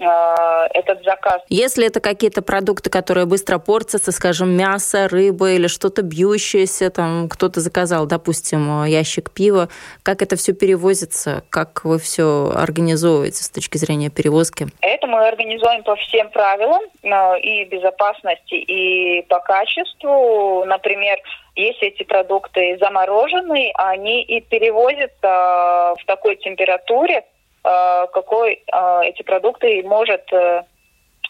этот 0.00 1.04
заказ. 1.04 1.42
Если 1.48 1.86
это 1.86 2.00
какие-то 2.00 2.42
продукты, 2.42 2.90
которые 2.90 3.26
быстро 3.26 3.58
портятся, 3.58 4.12
скажем, 4.12 4.50
мясо, 4.50 5.08
рыба 5.08 5.52
или 5.52 5.66
что-то 5.66 6.02
бьющееся, 6.02 6.90
там 6.90 7.28
кто-то 7.28 7.60
заказал, 7.60 8.06
допустим, 8.06 8.84
ящик 8.84 9.30
пива, 9.30 9.68
как 10.02 10.22
это 10.22 10.36
все 10.36 10.52
перевозится, 10.54 11.44
как 11.50 11.84
вы 11.84 11.98
все 11.98 12.52
организовываете 12.54 13.42
с 13.42 13.50
точки 13.50 13.76
зрения 13.78 14.10
перевозки? 14.10 14.66
Это 14.80 15.06
мы 15.06 15.26
организуем 15.26 15.82
по 15.82 15.96
всем 15.96 16.30
правилам 16.30 16.82
э, 17.02 17.40
и 17.40 17.64
безопасности, 17.64 18.54
и 18.54 19.22
по 19.28 19.40
качеству. 19.40 20.64
Например, 20.64 21.18
если 21.56 21.88
эти 21.88 22.04
продукты 22.04 22.78
замороженные, 22.80 23.72
они 23.74 24.22
и 24.22 24.40
перевозятся 24.40 25.94
в 25.98 26.04
такой 26.06 26.36
температуре, 26.36 27.24
Э, 27.39 27.39
какой 27.62 28.54
э, 28.54 29.00
эти 29.04 29.22
продукты 29.22 29.82
может 29.84 30.32
э, 30.32 30.62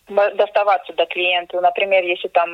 доставаться 0.08 0.92
до 0.92 1.06
клиента. 1.06 1.60
Например, 1.60 2.02
если 2.04 2.28
там 2.28 2.50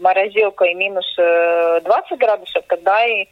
морозилка 0.00 0.66
и 0.66 0.74
минус 0.74 1.06
20 1.16 2.18
градусов, 2.18 2.62
тогда 2.68 3.06
и 3.06 3.26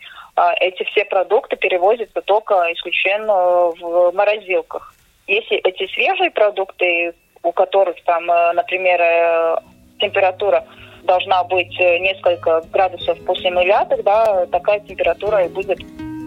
эти 0.61 0.85
все 0.85 1.05
продукты 1.05 1.57
перевозятся 1.57 2.23
только 2.23 2.55
исключительно 2.73 3.73
в 3.79 4.13
морозилках. 4.15 4.95
Если 5.27 5.59
эти 5.59 5.87
свежие 5.93 6.31
продукты, 6.31 7.13
у 7.43 7.53
которых 7.53 8.03
там, 8.05 8.25
например, 8.25 9.61
температура 10.01 10.65
должна 11.03 11.45
быть 11.45 11.79
несколько 11.79 12.63
градусов 12.73 13.23
после 13.27 13.51
нуля, 13.51 13.85
тогда 13.85 14.47
такая 14.47 14.81
температура 14.81 15.45
и 15.45 15.49
будет 15.51 15.79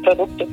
продукты. 0.03 0.47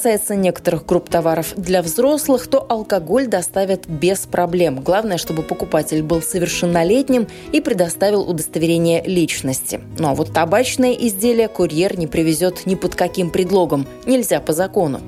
Касается 0.00 0.34
некоторых 0.34 0.86
групп 0.86 1.10
товаров 1.10 1.52
для 1.58 1.82
взрослых, 1.82 2.46
то 2.46 2.64
алкоголь 2.66 3.26
доставят 3.26 3.86
без 3.86 4.20
проблем. 4.20 4.80
Главное, 4.80 5.18
чтобы 5.18 5.42
покупатель 5.42 6.02
был 6.02 6.22
совершеннолетним 6.22 7.28
и 7.52 7.60
предоставил 7.60 8.22
удостоверение 8.22 9.02
личности. 9.04 9.78
Ну 9.98 10.08
а 10.08 10.14
вот 10.14 10.32
табачные 10.32 11.06
изделия 11.06 11.48
курьер 11.48 11.98
не 11.98 12.06
привезет 12.06 12.64
ни 12.64 12.76
под 12.76 12.94
каким 12.94 13.28
предлогом. 13.28 13.86
Нельзя 14.06 14.40
по 14.40 14.54
закону. 14.54 15.00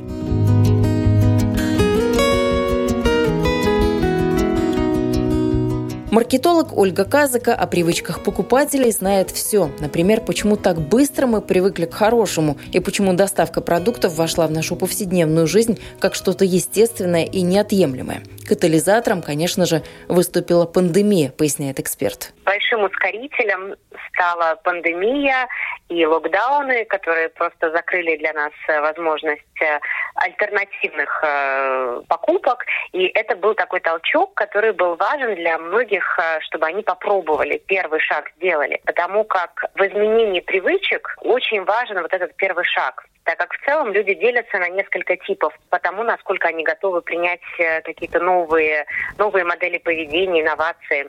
Маркетолог 6.12 6.76
Ольга 6.76 7.06
Казака 7.06 7.54
о 7.54 7.66
привычках 7.66 8.22
покупателей 8.22 8.92
знает 8.92 9.30
все. 9.30 9.70
Например, 9.80 10.20
почему 10.20 10.58
так 10.58 10.78
быстро 10.78 11.26
мы 11.26 11.40
привыкли 11.40 11.86
к 11.86 11.94
хорошему 11.94 12.58
и 12.70 12.80
почему 12.80 13.14
доставка 13.14 13.62
продуктов 13.62 14.14
вошла 14.16 14.46
в 14.46 14.50
нашу 14.50 14.76
повседневную 14.76 15.46
жизнь 15.46 15.78
как 16.00 16.14
что-то 16.14 16.44
естественное 16.44 17.24
и 17.24 17.40
неотъемлемое. 17.40 18.22
Катализатором, 18.48 19.22
конечно 19.22 19.66
же, 19.66 19.82
выступила 20.08 20.66
пандемия, 20.66 21.30
поясняет 21.30 21.78
эксперт. 21.80 22.32
Большим 22.44 22.84
ускорителем 22.84 23.76
стала 24.08 24.56
пандемия 24.56 25.48
и 25.88 26.04
локдауны, 26.06 26.84
которые 26.86 27.28
просто 27.28 27.70
закрыли 27.70 28.16
для 28.16 28.32
нас 28.32 28.52
э, 28.68 28.80
возможность 28.80 29.42
э, 29.60 29.78
альтернативных 30.14 31.22
э, 31.24 32.02
покупок. 32.08 32.64
И 32.92 33.04
это 33.14 33.36
был 33.36 33.54
такой 33.54 33.80
толчок, 33.80 34.34
который 34.34 34.72
был 34.72 34.96
важен 34.96 35.34
для 35.34 35.58
многих, 35.58 36.18
чтобы 36.40 36.66
они 36.66 36.82
попробовали, 36.82 37.62
первый 37.66 38.00
шаг 38.00 38.30
сделали. 38.36 38.80
Потому 38.84 39.24
как 39.24 39.64
в 39.74 39.80
изменении 39.80 40.40
привычек 40.40 41.16
очень 41.20 41.64
важен 41.64 42.00
вот 42.02 42.12
этот 42.12 42.34
первый 42.36 42.64
шаг 42.64 43.04
так 43.24 43.38
как 43.38 43.52
в 43.54 43.64
целом 43.64 43.92
люди 43.92 44.14
делятся 44.14 44.58
на 44.58 44.68
несколько 44.68 45.16
типов 45.16 45.54
по 45.70 45.78
тому, 45.78 46.02
насколько 46.02 46.48
они 46.48 46.64
готовы 46.64 47.02
принять 47.02 47.40
какие-то 47.84 48.20
новые, 48.20 48.86
новые 49.18 49.44
модели 49.44 49.78
поведения, 49.78 50.42
инновации. 50.42 51.08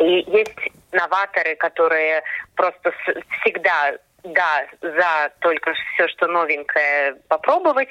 И 0.00 0.24
есть 0.26 0.56
новаторы, 0.92 1.56
которые 1.56 2.22
просто 2.54 2.92
всегда 3.40 3.96
да, 4.34 4.66
за 4.80 5.30
только 5.40 5.72
все, 5.74 6.08
что 6.08 6.26
новенькое 6.26 7.16
попробовать. 7.28 7.88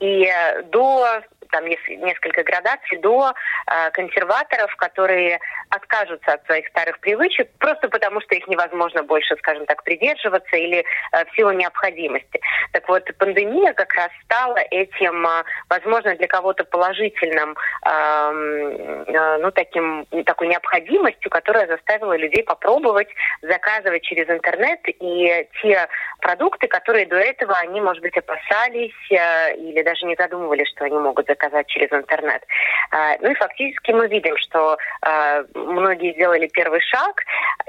И 0.00 0.24
э, 0.24 0.62
до 0.64 1.22
там 1.52 1.66
есть 1.66 1.86
несколько 1.88 2.42
градаций, 2.42 2.98
до 2.98 3.32
э, 3.32 3.90
консерваторов, 3.92 4.74
которые 4.76 5.38
откажутся 5.68 6.32
от 6.32 6.44
своих 6.46 6.66
старых 6.68 6.98
привычек 6.98 7.48
просто 7.58 7.88
потому, 7.88 8.20
что 8.22 8.34
их 8.34 8.48
невозможно 8.48 9.02
больше, 9.02 9.36
скажем 9.36 9.66
так, 9.66 9.84
придерживаться 9.84 10.56
или 10.56 10.84
э, 11.12 11.24
в 11.24 11.36
силу 11.36 11.52
необходимости. 11.52 12.40
Так 12.72 12.88
вот, 12.88 13.04
пандемия 13.18 13.74
как 13.74 13.94
раз 13.94 14.10
стала 14.24 14.58
этим, 14.70 15.26
э, 15.26 15.44
возможно, 15.68 16.16
для 16.16 16.26
кого-то 16.26 16.64
положительным, 16.64 17.56
э, 17.86 19.04
э, 19.06 19.38
ну, 19.38 19.50
таким, 19.52 20.06
такой 20.24 20.48
необходимостью, 20.48 21.30
которая 21.30 21.66
заставила 21.66 22.16
людей 22.16 22.42
попробовать 22.42 23.08
заказывать 23.42 24.02
через 24.02 24.28
интернет 24.28 24.80
и 24.86 25.46
те 25.60 25.88
продукты, 26.20 26.66
которые 26.66 27.06
до 27.06 27.16
этого 27.16 27.54
они, 27.58 27.80
может 27.80 28.02
быть, 28.02 28.16
опасались 28.16 28.92
э, 29.10 29.56
или 29.56 29.82
даже 29.82 30.06
не 30.06 30.16
задумывались, 30.16 30.68
что 30.68 30.84
они 30.84 30.98
могут 30.98 31.26
заказать 31.26 31.41
заказать 31.42 31.66
через 31.68 31.92
интернет. 31.92 32.42
А, 32.90 33.16
ну 33.20 33.30
и 33.30 33.34
фактически 33.34 33.92
мы 33.92 34.08
видим, 34.08 34.36
что 34.38 34.76
а, 35.02 35.44
многие 35.54 36.12
сделали 36.14 36.48
первый 36.48 36.80
шаг, 36.80 37.22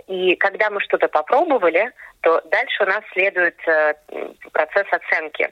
и 0.07 0.35
когда 0.35 0.69
мы 0.69 0.79
что-то 0.81 1.07
попробовали, 1.07 1.91
то 2.21 2.41
дальше 2.45 2.83
у 2.83 2.85
нас 2.85 3.01
следует 3.11 3.55
э, 3.67 3.93
процесс 4.51 4.87
оценки 4.91 5.49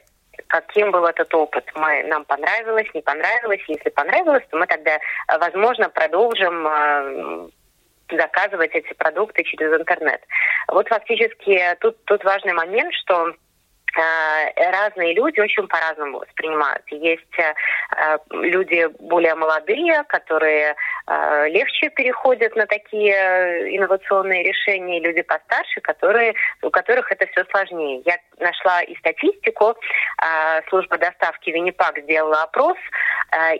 каким 0.48 0.90
был 0.90 1.06
этот 1.06 1.32
опыт. 1.34 1.64
Мы, 1.76 2.02
нам 2.04 2.24
понравилось, 2.24 2.88
не 2.92 3.00
понравилось. 3.00 3.60
Если 3.68 3.88
понравилось, 3.90 4.42
то 4.50 4.58
мы 4.58 4.66
тогда, 4.66 4.98
возможно, 5.38 5.88
продолжим 5.88 6.66
э, 6.66 7.48
заказывать 8.10 8.74
эти 8.74 8.92
продукты 8.94 9.44
через 9.44 9.72
интернет. 9.78 10.22
Вот 10.68 10.88
фактически 10.88 11.76
тут, 11.80 12.02
тут 12.04 12.24
важный 12.24 12.52
момент, 12.52 12.92
что 12.94 13.32
Э, 13.32 13.51
разные 13.94 15.14
люди 15.14 15.40
очень 15.40 15.66
по-разному 15.66 16.18
воспринимают. 16.20 16.82
Есть 16.88 17.38
э, 17.38 17.54
э, 17.96 18.18
люди 18.30 18.88
более 19.00 19.34
молодые, 19.34 20.04
которые 20.04 20.74
легче 21.48 21.90
переходят 21.90 22.54
на 22.54 22.66
такие 22.66 23.76
инновационные 23.76 24.44
решения, 24.44 25.00
люди 25.00 25.22
постарше, 25.22 25.80
которые, 25.80 26.34
у 26.62 26.70
которых 26.70 27.10
это 27.10 27.26
все 27.26 27.44
сложнее. 27.50 28.02
Я 28.06 28.16
нашла 28.38 28.82
и 28.82 28.94
статистику, 28.96 29.74
служба 30.68 30.98
доставки 30.98 31.50
Виннипак 31.50 31.98
сделала 31.98 32.44
опрос, 32.44 32.76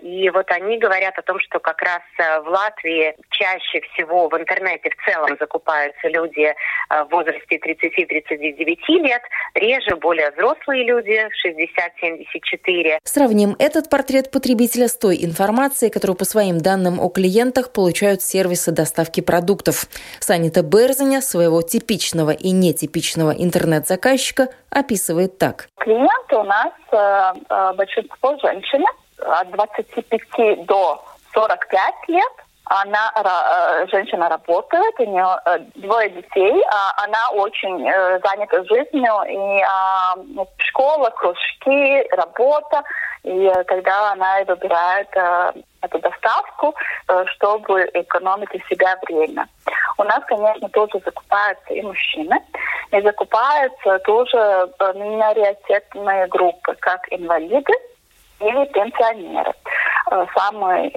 и 0.02 0.28
вот 0.30 0.50
они 0.50 0.78
говорят 0.78 1.18
о 1.18 1.22
том, 1.22 1.38
что 1.40 1.58
как 1.58 1.80
раз 1.82 2.02
в 2.44 2.48
Латвии 2.48 3.14
чаще 3.30 3.80
всего 3.92 4.28
в 4.28 4.36
интернете 4.36 4.90
в 4.90 5.10
целом 5.10 5.36
закупаются 5.38 6.08
люди 6.08 6.54
в 6.88 7.08
возрасте 7.10 7.56
30-39 7.56 8.76
лет, 9.02 9.22
реже 9.54 9.96
более 9.96 10.30
взрослые 10.30 10.84
люди 10.84 11.28
60-74. 11.46 12.98
Сравним 13.04 13.56
этот 13.58 13.88
портрет 13.88 14.30
потребителя 14.30 14.88
с 14.88 14.96
той 14.96 15.24
информацией, 15.24 15.90
которую 15.90 16.16
по 16.16 16.24
своим 16.24 16.58
данным 16.58 17.00
о 17.00 17.08
клиентах 17.08 17.72
получают 17.72 18.22
сервисы 18.22 18.72
доставки 18.72 19.20
продуктов. 19.20 19.86
Санита 20.20 20.62
Берзаня 20.62 21.20
своего 21.20 21.62
типичного 21.62 22.30
и 22.30 22.50
нетипичного 22.50 23.30
интернет-заказчика 23.30 24.48
описывает 24.70 25.38
так. 25.38 25.68
Клиенты 25.78 26.36
у 26.36 26.44
нас 26.44 26.72
э, 26.92 27.40
э 27.48 27.72
большинство 27.74 28.36
женщины 28.38 28.86
от 29.26 29.50
25 29.50 30.66
до 30.66 31.04
45 31.32 31.94
лет 32.08 32.32
она 32.64 33.12
э, 33.14 33.86
женщина 33.88 34.28
работает, 34.28 34.94
у 34.98 35.04
нее 35.04 35.36
э, 35.44 35.58
двое 35.74 36.08
детей, 36.10 36.64
а 36.72 37.04
она 37.04 37.30
очень 37.32 37.86
э, 37.86 38.20
занята 38.24 38.64
жизнью 38.64 39.12
и 39.28 39.62
а, 39.62 40.14
ну, 40.16 40.46
школа, 40.58 41.10
кружки, 41.10 42.08
работа. 42.12 42.82
И 43.24 43.52
когда 43.68 44.12
она 44.12 44.42
выбирает 44.44 45.08
эту 45.80 45.98
доставку, 46.00 46.74
чтобы 47.36 47.88
экономить 47.94 48.48
для 48.50 48.60
себя 48.68 48.98
время. 49.06 49.46
У 49.96 50.02
нас, 50.02 50.24
конечно, 50.26 50.68
тоже 50.70 51.00
закупаются 51.04 51.72
и 51.72 51.82
мужчины, 51.82 52.36
и 52.90 53.00
закупаются 53.00 54.00
тоже 54.00 54.68
миноритетные 54.96 56.26
группы, 56.26 56.74
как 56.80 57.06
инвалиды 57.12 57.72
или 58.42 58.64
пенсионеры. 58.66 59.52
Самый 60.34 60.94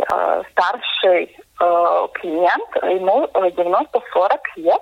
старший 0.51 1.35
Э, 1.57 2.07
клиент, 2.15 2.75
ему 2.83 3.27
90-40 3.33 4.39
лет, 4.57 4.81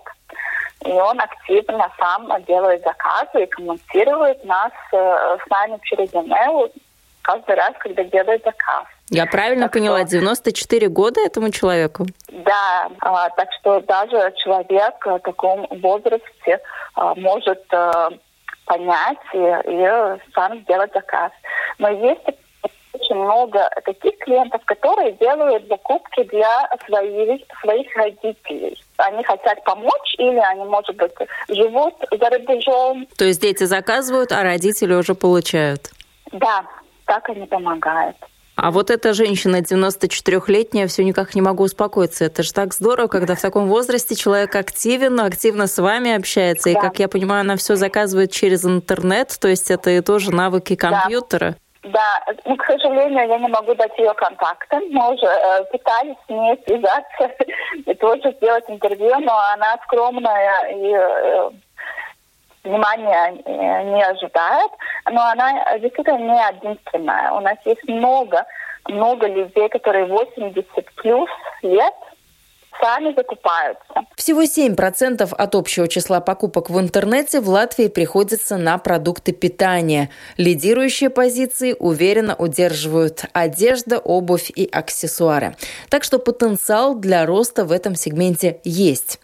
и 0.84 0.92
он 0.92 1.20
активно 1.22 1.88
сам 2.00 2.28
делает 2.46 2.84
заказы 2.84 3.44
и 3.44 3.46
комментирует 3.46 4.44
нас 4.44 4.72
э, 4.92 5.38
с 5.46 5.50
нами 5.52 5.80
через 5.84 6.12
email 6.14 6.72
каждый 7.22 7.56
раз, 7.56 7.74
когда 7.78 8.04
делает 8.06 8.44
заказ. 8.44 8.86
Я 9.10 9.28
правильно 9.28 9.66
так 9.66 9.74
поняла, 9.74 10.00
что... 10.00 10.18
94 10.18 10.90
года 10.90 11.22
этому 11.22 11.52
человеку? 11.52 12.08
Да, 12.30 12.90
а, 13.02 13.30
так 13.30 13.50
что 13.60 13.80
даже 13.82 14.34
человек 14.38 14.96
в 15.06 15.20
таком 15.20 15.68
возрасте 15.70 16.60
а, 16.96 17.14
может 17.14 17.64
понять 18.66 19.18
и, 19.34 19.38
и 19.38 20.32
сам 20.34 20.60
сделать 20.62 20.92
заказ. 20.92 21.32
Но 21.78 21.90
есть 21.90 22.26
очень 23.04 23.16
много 23.16 23.70
таких 23.86 24.18
клиентов, 24.20 24.62
которые 24.66 25.14
делают 25.14 25.68
закупки 25.68 26.24
для 26.24 26.70
своих, 26.86 27.42
своих 27.62 27.96
родителей. 27.96 28.82
Они 28.98 29.24
хотят 29.24 29.64
помочь 29.64 30.16
или 30.18 30.40
они, 30.40 30.64
может 30.66 30.96
быть, 30.96 31.12
живут 31.50 31.96
за 32.12 32.30
рубежом. 32.30 33.08
То 33.18 33.26
есть 33.26 33.42
дети 33.42 33.66
заказывают, 33.66 34.32
а 34.32 34.44
родители 34.44 34.94
уже 34.94 35.16
получают? 35.16 35.90
Да, 36.32 36.66
так 37.06 37.30
они 37.30 37.46
помогают. 37.46 38.18
А 38.56 38.70
вот 38.70 38.92
эта 38.92 39.14
женщина 39.14 39.62
94-летняя, 39.62 40.86
все 40.86 41.04
никак 41.04 41.34
не 41.34 41.42
могу 41.42 41.64
успокоиться. 41.64 42.26
Это 42.26 42.44
же 42.44 42.54
так 42.54 42.74
здорово, 42.74 43.08
когда 43.08 43.34
в 43.34 43.42
таком 43.42 43.68
возрасте 43.68 44.16
человек 44.16 44.56
активен, 44.56 45.20
активно 45.20 45.66
с 45.66 45.80
вами 45.80 46.14
общается. 46.14 46.72
Да. 46.72 46.72
И, 46.72 46.82
как 46.82 47.00
я 47.00 47.08
понимаю, 47.08 47.42
она 47.42 47.56
все 47.56 47.76
заказывает 47.76 48.32
через 48.32 48.64
интернет, 48.64 49.36
то 49.40 49.48
есть 49.48 49.72
это 49.72 49.90
и 49.90 50.02
тоже 50.02 50.32
навыки 50.32 50.76
компьютера. 50.76 51.52
Да, 51.52 51.58
ну, 51.84 52.56
к 52.56 52.66
сожалению, 52.66 53.28
я 53.28 53.38
не 53.38 53.48
могу 53.48 53.76
дать 53.76 53.98
ее 53.98 54.14
контакты. 54.14 54.80
Мы 54.90 55.14
уже 55.14 55.26
э, 55.26 55.64
пытались 55.66 56.16
с 56.26 56.30
ней 56.30 56.62
связаться 56.66 57.32
и 57.86 57.94
тоже 57.96 58.32
сделать 58.38 58.64
интервью, 58.68 59.20
но 59.20 59.38
она 59.54 59.78
скромная 59.84 60.70
и 60.72 60.94
э, 60.94 61.50
внимания 62.64 63.32
не 63.84 64.02
ожидает. 64.02 64.72
Но 65.12 65.22
она 65.22 65.78
действительно 65.80 66.18
не 66.18 66.58
единственная. 66.58 67.32
У 67.34 67.42
нас 67.42 67.58
есть 67.66 67.86
много, 67.88 68.46
много 68.88 69.28
людей, 69.28 69.68
которые 69.68 70.06
80 70.06 70.96
плюс 70.96 71.30
лет, 71.62 71.94
сами 72.80 73.14
закупаются. 73.14 74.06
Всего 74.24 74.44
7% 74.44 75.34
от 75.34 75.56
общего 75.56 75.90
числа 75.90 76.22
покупок 76.22 76.70
в 76.70 76.80
интернете 76.80 77.42
в 77.42 77.50
Латвии 77.50 77.90
приходится 77.90 78.56
на 78.56 78.78
продукты 78.78 79.34
питания. 79.34 80.12
Лидирующие 80.38 81.10
позиции 81.10 81.76
уверенно 81.78 82.34
удерживают 82.34 83.26
одежда, 83.34 84.00
обувь 84.00 84.50
и 84.56 84.66
аксессуары. 84.72 85.58
Так 85.90 86.06
что 86.06 86.20
потенциал 86.20 86.96
для 86.96 87.26
роста 87.26 87.66
в 87.66 87.74
этом 87.74 87.96
сегменте 87.96 88.62
есть. 88.64 89.20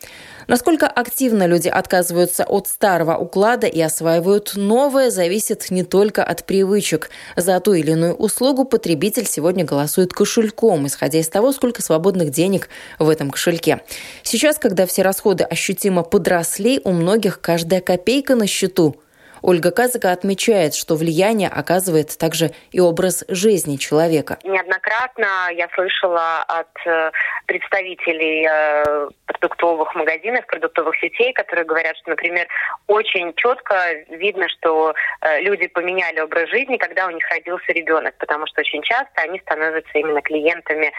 Насколько 0.50 0.88
активно 0.88 1.46
люди 1.46 1.68
отказываются 1.68 2.44
от 2.44 2.68
старого 2.68 3.16
уклада 3.16 3.68
и 3.68 3.80
осваивают 3.80 4.54
новое, 4.56 5.12
зависит 5.12 5.70
не 5.70 5.84
только 5.84 6.24
от 6.24 6.44
привычек. 6.44 7.12
За 7.36 7.60
ту 7.60 7.74
или 7.74 7.92
иную 7.92 8.16
услугу 8.16 8.66
потребитель 8.66 9.28
сегодня 9.28 9.64
голосует 9.64 10.12
кошельком, 10.12 10.88
исходя 10.88 11.20
из 11.20 11.30
того, 11.30 11.52
сколько 11.52 11.84
свободных 11.84 12.32
денег 12.32 12.68
в 12.98 13.10
этом 13.10 13.30
кошельке. 13.30 13.82
Сейчас, 14.24 14.58
когда 14.58 14.88
все 14.88 15.04
расходы 15.04 15.44
ощутимо 15.44 16.02
подросли, 16.02 16.82
у 16.84 16.94
многих 16.94 17.42
каждая 17.42 17.82
копейка 17.82 18.34
на 18.34 18.48
счету– 18.48 18.96
Ольга 19.42 19.72
Казака 19.72 20.12
отмечает, 20.12 20.76
что 20.76 20.96
влияние 20.96 21.50
оказывает 21.50 22.18
также 22.18 22.52
и 22.72 22.80
образ 22.80 23.24
жизни 23.28 23.78
человека. 23.78 24.38
Неоднократно 24.44 25.52
я 25.54 25.68
слышала 25.76 26.44
от 26.48 26.68
э, 26.86 27.12
представителей 27.46 28.48
э, 28.50 29.10
продуктовых 29.26 29.96
магазинов, 29.96 30.46
продуктовых 30.48 30.96
сетей, 30.98 31.34
которые 31.34 31.66
говорят, 31.66 31.96
что, 31.98 32.12
например, 32.12 32.48
очень 32.88 33.34
четко 33.36 33.76
видно, 34.10 34.48
что 34.50 34.94
э, 35.22 35.42
люди 35.42 35.68
поменяли 35.68 36.20
образ 36.20 36.50
жизни, 36.50 36.78
когда 36.78 37.08
у 37.08 37.12
них 37.12 37.28
родился 37.30 37.72
ребенок, 37.72 38.16
потому 38.18 38.48
что 38.48 38.62
очень 38.62 38.82
часто 38.84 39.22
они 39.22 39.40
становятся 39.40 39.92
именно 39.94 40.22
клиентами 40.22 40.92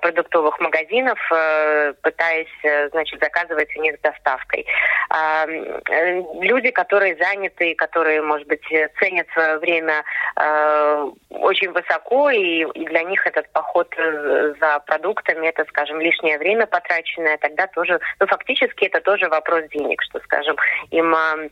продуктовых 0.00 0.58
магазинов, 0.60 1.18
пытаясь, 2.02 2.90
значит, 2.90 3.20
заказывать 3.20 3.68
у 3.76 3.80
них 3.80 3.96
с 3.96 4.00
доставкой. 4.00 4.66
Люди, 6.40 6.70
которые 6.70 7.16
заняты, 7.16 7.74
которые, 7.84 8.22
может 8.22 8.48
быть, 8.48 8.62
ценят 8.98 9.26
свое 9.32 9.58
время 9.58 10.04
э, 10.36 11.10
очень 11.30 11.70
высоко, 11.72 12.30
и, 12.30 12.64
и 12.74 12.84
для 12.86 13.02
них 13.02 13.26
этот 13.26 13.50
поход 13.52 13.94
за 14.60 14.80
продуктами, 14.86 15.46
это, 15.46 15.64
скажем, 15.68 16.00
лишнее 16.00 16.38
время 16.38 16.66
потраченное, 16.66 17.36
тогда 17.38 17.66
тоже, 17.66 18.00
ну, 18.20 18.26
фактически 18.26 18.86
это 18.86 19.00
тоже 19.00 19.28
вопрос 19.28 19.64
денег, 19.70 20.02
что, 20.02 20.20
скажем, 20.20 20.56
им 20.90 21.14
э, 21.14 21.50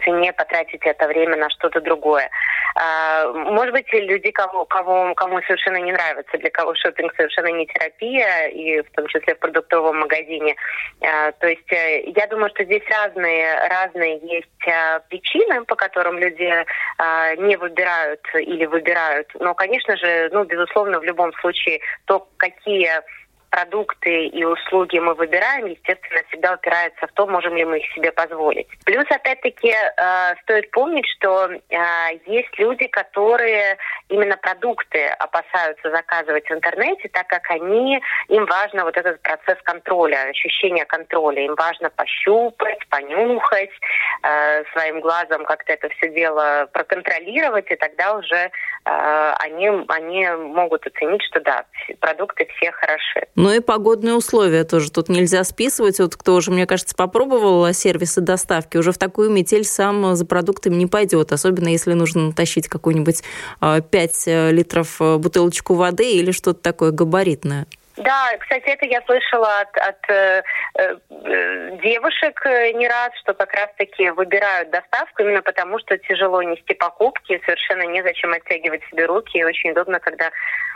цене 0.00 0.32
потратить 0.32 0.84
это 0.84 1.06
время 1.06 1.36
на 1.36 1.50
что-то 1.50 1.80
другое. 1.80 2.30
А, 2.74 3.30
может 3.32 3.72
быть, 3.72 3.92
люди, 3.92 4.30
кого, 4.30 4.64
кого, 4.64 5.14
кому 5.14 5.40
совершенно 5.42 5.76
не 5.76 5.92
нравится, 5.92 6.38
для 6.38 6.50
кого 6.50 6.74
шопинг 6.74 7.14
совершенно 7.16 7.48
не 7.48 7.66
терапия, 7.66 8.48
и 8.48 8.80
в 8.80 8.90
том 8.92 9.06
числе 9.08 9.34
в 9.34 9.38
продуктовом 9.38 10.00
магазине. 10.00 10.56
А, 11.02 11.32
то 11.32 11.48
есть 11.48 11.70
э, 11.72 12.04
я 12.16 12.26
думаю, 12.28 12.50
что 12.50 12.64
здесь 12.64 12.82
разные, 12.88 13.68
разные 13.68 14.18
есть 14.22 14.68
а, 14.68 15.00
причины, 15.08 15.64
по 15.64 15.74
которым 15.74 16.18
люди 16.18 16.42
не 17.38 17.56
выбирают 17.56 18.20
или 18.34 18.66
выбирают. 18.66 19.28
Но, 19.40 19.54
конечно 19.54 19.96
же, 19.96 20.28
ну, 20.32 20.44
безусловно, 20.44 21.00
в 21.00 21.04
любом 21.04 21.32
случае, 21.34 21.80
то, 22.04 22.28
какие 22.36 23.02
продукты 23.52 24.28
и 24.28 24.44
услуги 24.44 24.98
мы 24.98 25.14
выбираем, 25.14 25.66
естественно, 25.66 26.22
всегда 26.28 26.54
упирается 26.54 27.06
в 27.06 27.12
то, 27.12 27.26
можем 27.26 27.54
ли 27.54 27.64
мы 27.66 27.78
их 27.78 27.92
себе 27.94 28.10
позволить. 28.10 28.66
Плюс, 28.86 29.04
опять-таки, 29.10 29.70
э, 29.70 30.34
стоит 30.42 30.70
помнить, 30.70 31.06
что 31.18 31.50
э, 31.50 31.58
есть 32.26 32.58
люди, 32.58 32.86
которые 32.88 33.76
именно 34.08 34.38
продукты 34.38 35.04
опасаются 35.18 35.90
заказывать 35.90 36.48
в 36.48 36.52
интернете, 36.52 37.08
так 37.12 37.26
как 37.26 37.50
они, 37.50 38.00
им 38.28 38.46
важно 38.46 38.84
вот 38.84 38.96
этот 38.96 39.20
процесс 39.20 39.58
контроля, 39.64 40.30
ощущение 40.30 40.86
контроля. 40.86 41.44
Им 41.44 41.54
важно 41.54 41.90
пощупать, 41.90 42.88
понюхать, 42.88 43.70
э, 44.22 44.64
своим 44.72 45.00
глазом 45.00 45.44
как-то 45.44 45.74
это 45.74 45.90
все 45.90 46.08
дело 46.08 46.70
проконтролировать, 46.72 47.70
и 47.70 47.76
тогда 47.76 48.14
уже 48.16 48.50
они, 48.84 49.68
они 49.88 50.26
могут 50.28 50.84
оценить, 50.84 51.22
что 51.22 51.38
да, 51.40 51.64
продукты 52.00 52.48
все 52.56 52.72
хороши. 52.72 53.28
Ну 53.42 53.50
и 53.52 53.58
погодные 53.58 54.14
условия 54.14 54.62
тоже 54.62 54.92
тут 54.92 55.08
нельзя 55.08 55.42
списывать. 55.42 55.98
Вот 55.98 56.14
кто 56.14 56.36
уже, 56.36 56.52
мне 56.52 56.64
кажется, 56.64 56.94
попробовал 56.94 57.72
сервисы 57.74 58.20
доставки, 58.20 58.76
уже 58.76 58.92
в 58.92 58.98
такую 58.98 59.32
метель 59.32 59.64
сам 59.64 60.14
за 60.14 60.24
продуктами 60.24 60.76
не 60.76 60.86
пойдет, 60.86 61.32
особенно 61.32 61.66
если 61.66 61.94
нужно 61.94 62.32
тащить 62.32 62.68
какую-нибудь 62.68 63.24
5 63.60 64.22
э, 64.26 64.52
литров 64.52 64.94
э, 65.00 65.16
бутылочку 65.16 65.74
воды 65.74 66.12
или 66.12 66.30
что-то 66.30 66.60
такое 66.60 66.92
габаритное. 66.92 67.66
Да, 68.04 68.30
кстати, 68.38 68.64
это 68.66 68.86
я 68.86 69.00
слышала 69.02 69.60
от, 69.60 69.76
от 69.76 70.10
э, 70.10 70.42
э, 70.74 70.96
девушек 71.82 72.40
э, 72.46 72.72
не 72.72 72.88
раз, 72.88 73.10
что 73.22 73.34
как 73.34 73.52
раз-таки 73.52 74.10
выбирают 74.10 74.70
доставку 74.70 75.22
именно 75.22 75.42
потому, 75.42 75.78
что 75.78 75.96
тяжело 75.98 76.42
нести 76.42 76.74
покупки, 76.74 77.40
совершенно 77.44 77.82
незачем 77.82 78.32
оттягивать 78.32 78.82
себе 78.90 79.06
руки, 79.06 79.38
и 79.38 79.44
очень 79.44 79.70
удобно, 79.70 80.00
когда 80.00 80.30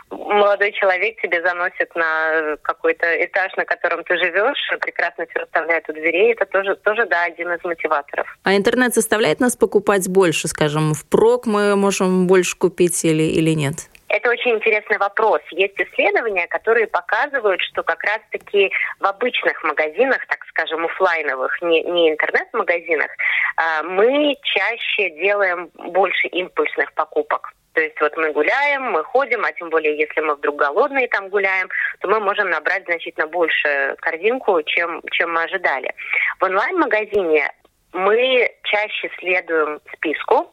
молодой 0.09 0.71
человек 0.71 1.19
тебе 1.21 1.41
заносит 1.41 1.93
на 1.95 2.57
какой-то 2.61 3.05
этаж, 3.25 3.53
на 3.57 3.65
котором 3.65 4.03
ты 4.03 4.17
живешь, 4.17 4.59
прекрасно 4.79 5.25
все 5.29 5.39
расставляет 5.39 5.89
у 5.89 5.93
дверей. 5.93 6.33
Это 6.33 6.45
тоже, 6.45 6.75
тоже, 6.75 7.05
да, 7.05 7.25
один 7.25 7.51
из 7.51 7.63
мотиваторов. 7.63 8.27
А 8.43 8.55
интернет 8.55 8.93
заставляет 8.93 9.39
нас 9.39 9.57
покупать 9.57 10.07
больше, 10.07 10.47
скажем, 10.47 10.93
впрок 10.93 11.45
мы 11.45 11.75
можем 11.75 12.27
больше 12.27 12.57
купить 12.57 13.03
или, 13.03 13.23
или 13.23 13.51
нет? 13.51 13.89
Это 14.09 14.29
очень 14.29 14.51
интересный 14.51 14.97
вопрос. 14.97 15.41
Есть 15.51 15.79
исследования, 15.79 16.47
которые 16.47 16.87
показывают, 16.87 17.61
что 17.61 17.83
как 17.83 18.03
раз-таки 18.03 18.71
в 18.99 19.05
обычных 19.05 19.61
магазинах, 19.63 20.25
так 20.27 20.45
скажем, 20.49 20.85
офлайновых, 20.85 21.61
не, 21.61 21.83
не 21.83 22.11
интернет-магазинах, 22.11 23.11
а, 23.57 23.83
мы 23.83 24.35
чаще 24.43 25.09
делаем 25.09 25.69
больше 25.75 26.27
импульсных 26.27 26.93
покупок. 26.93 27.51
То 27.77 27.81
есть 27.81 28.01
вот 28.01 28.17
мы 28.17 28.31
гуляем, 28.31 28.91
мы 28.91 29.03
ходим, 29.03 29.45
а 29.45 29.51
тем 29.51 29.69
более, 29.69 29.95
если 29.95 30.19
мы 30.21 30.33
вдруг 30.33 30.55
голодные 30.55 31.07
там 31.09 31.29
гуляем, 31.29 31.69
то 31.99 32.07
мы 32.07 32.19
можем 32.19 32.49
набрать 32.49 32.85
значительно 32.85 33.27
больше 33.27 33.95
корзинку, 33.99 34.59
чем, 34.63 35.03
чем 35.11 35.31
мы 35.33 35.43
ожидали. 35.43 35.93
В 36.39 36.45
онлайн-магазине 36.45 37.51
мы 37.93 38.49
чаще 38.63 39.09
следуем 39.19 39.79
списку, 39.93 40.51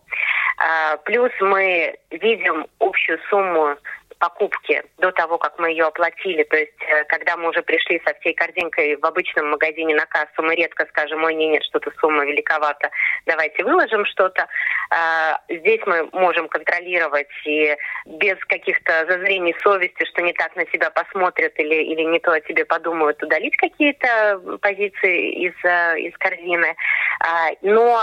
а, 0.58 0.96
плюс 0.98 1.30
мы 1.40 1.94
видим 2.10 2.66
общую 2.78 3.18
сумму 3.28 3.76
покупки 4.24 4.82
до 4.98 5.12
того, 5.12 5.36
как 5.36 5.58
мы 5.58 5.70
ее 5.70 5.84
оплатили. 5.84 6.44
То 6.44 6.56
есть, 6.56 6.80
э, 6.80 7.04
когда 7.04 7.36
мы 7.36 7.50
уже 7.50 7.62
пришли 7.62 8.00
со 8.06 8.14
всей 8.14 8.32
корзинкой 8.32 8.96
в 8.96 9.04
обычном 9.04 9.50
магазине 9.50 9.94
на 9.94 10.06
кассу, 10.06 10.42
мы 10.42 10.54
редко 10.54 10.86
скажем, 10.86 11.22
ой, 11.24 11.34
нет, 11.34 11.50
нет, 11.50 11.62
что-то 11.64 11.90
сумма 12.00 12.24
великовата, 12.24 12.90
давайте 13.26 13.62
выложим 13.64 14.06
что-то. 14.06 14.46
А, 14.90 15.40
здесь 15.50 15.80
мы 15.86 16.08
можем 16.12 16.48
контролировать 16.48 17.28
и 17.44 17.76
без 18.06 18.38
каких-то 18.46 19.04
зазрений 19.06 19.54
совести, 19.62 20.04
что 20.06 20.22
не 20.22 20.32
так 20.32 20.56
на 20.56 20.64
себя 20.68 20.90
посмотрят 20.90 21.52
или, 21.58 21.74
или 21.74 22.02
не 22.04 22.18
то 22.18 22.32
о 22.32 22.40
тебе 22.40 22.64
подумают, 22.64 23.22
удалить 23.22 23.56
какие-то 23.56 24.58
позиции 24.62 25.46
из, 25.46 25.54
э, 25.64 26.00
из 26.00 26.16
корзины. 26.16 26.74
А, 27.20 27.50
но 27.60 28.02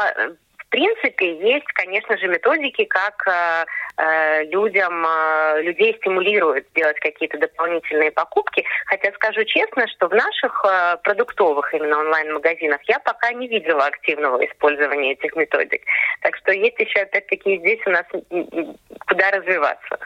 принципе, 0.71 1.37
есть, 1.53 1.67
конечно 1.73 2.17
же, 2.17 2.27
методики, 2.27 2.85
как 2.85 3.27
э, 3.27 3.65
э, 3.97 4.43
людям, 4.45 5.05
э, 5.05 5.61
людей 5.61 5.95
стимулируют 5.99 6.65
делать 6.73 6.99
какие-то 6.99 7.37
дополнительные 7.37 8.11
покупки. 8.11 8.63
Хотя 8.85 9.11
скажу 9.11 9.43
честно, 9.43 9.87
что 9.89 10.07
в 10.07 10.13
наших 10.13 10.65
э, 10.65 10.97
продуктовых 11.03 11.73
именно 11.73 11.99
онлайн-магазинах 11.99 12.79
я 12.87 12.99
пока 12.99 13.33
не 13.33 13.47
видела 13.47 13.85
активного 13.85 14.43
использования 14.45 15.13
этих 15.13 15.35
методик. 15.35 15.81
Так 16.21 16.35
что 16.37 16.51
есть 16.51 16.79
еще, 16.79 17.01
опять-таки, 17.01 17.59
здесь 17.59 17.81
у 17.85 17.91
нас 17.91 18.05
куда 19.07 19.31
развиваться. 19.31 19.99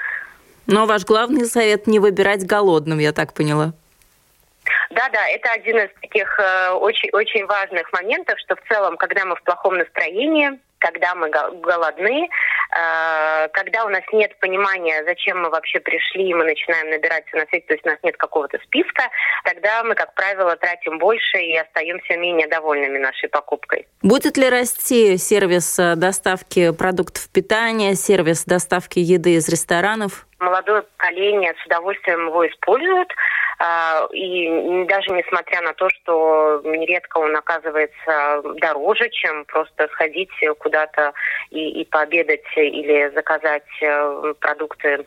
Но 0.68 0.88
ваш 0.88 1.06
главный 1.06 1.46
совет 1.46 1.88
не 1.88 2.00
выбирать 2.00 2.46
голодным, 2.46 3.00
я 3.00 3.14
так 3.14 3.34
поняла. 3.34 3.74
Да, 4.90 5.10
да, 5.10 5.28
это 5.28 5.52
один 5.52 5.78
из 5.78 5.90
таких 6.02 6.40
э, 6.40 6.70
очень, 6.72 7.10
очень 7.12 7.46
важных 7.46 7.92
моментов, 7.94 8.40
что 8.40 8.56
в 8.56 8.62
целом, 8.68 8.98
когда 8.98 9.26
мы 9.26 9.36
в 9.36 9.44
плохом 9.44 9.78
настроении, 9.78 10.60
когда 10.80 11.16
мы 11.16 11.30
голодны, 11.30 12.28
э, 12.28 13.48
когда 13.50 13.86
у 13.86 13.90
нас 13.90 14.04
нет 14.12 14.38
понимания, 14.40 15.04
зачем 15.06 15.42
мы 15.42 15.50
вообще 15.50 15.80
пришли, 15.80 16.30
и 16.30 16.34
мы 16.34 16.44
начинаем 16.44 16.90
набираться 16.90 17.36
на 17.36 17.46
свете, 17.48 17.66
то 17.68 17.74
есть 17.74 17.86
у 17.86 17.90
нас 17.90 18.00
нет 18.04 18.18
какого-то 18.18 18.60
списка, 18.64 19.04
тогда 19.44 19.84
мы, 19.84 19.96
как 19.96 20.14
правило, 20.14 20.56
тратим 20.56 21.00
больше 21.00 21.38
и 21.38 21.58
остаемся 21.58 22.18
менее 22.18 22.48
довольными 22.48 22.98
нашей 22.98 23.30
покупкой. 23.30 23.88
Будет 24.02 24.38
ли 24.38 24.50
расти 24.50 25.18
сервис 25.18 25.80
э, 25.80 25.96
доставки 25.96 26.72
продуктов 26.72 27.30
питания, 27.30 27.96
сервис 27.96 28.46
доставки 28.46 29.00
еды 29.00 29.36
из 29.36 29.50
ресторанов? 29.50 30.28
Молодое 30.40 30.84
поколение 30.84 31.56
с 31.62 31.66
удовольствием 31.66 32.28
его 32.28 32.48
используют. 32.48 33.10
А, 33.60 34.08
и 34.12 34.86
даже 34.86 35.12
несмотря 35.12 35.62
на 35.62 35.74
то, 35.74 35.90
что 35.90 36.62
нередко 36.66 37.20
он 37.20 37.36
оказывается 37.36 38.42
дороже, 38.60 39.10
чем 39.10 39.46
просто 39.46 39.88
сходить 39.90 40.32
куда-то 40.60 41.14
и, 41.52 41.82
и 41.82 41.86
пообедать 41.86 42.46
или 42.56 43.10
заказать 43.14 43.64
э, 43.82 44.34
продукты 44.40 45.06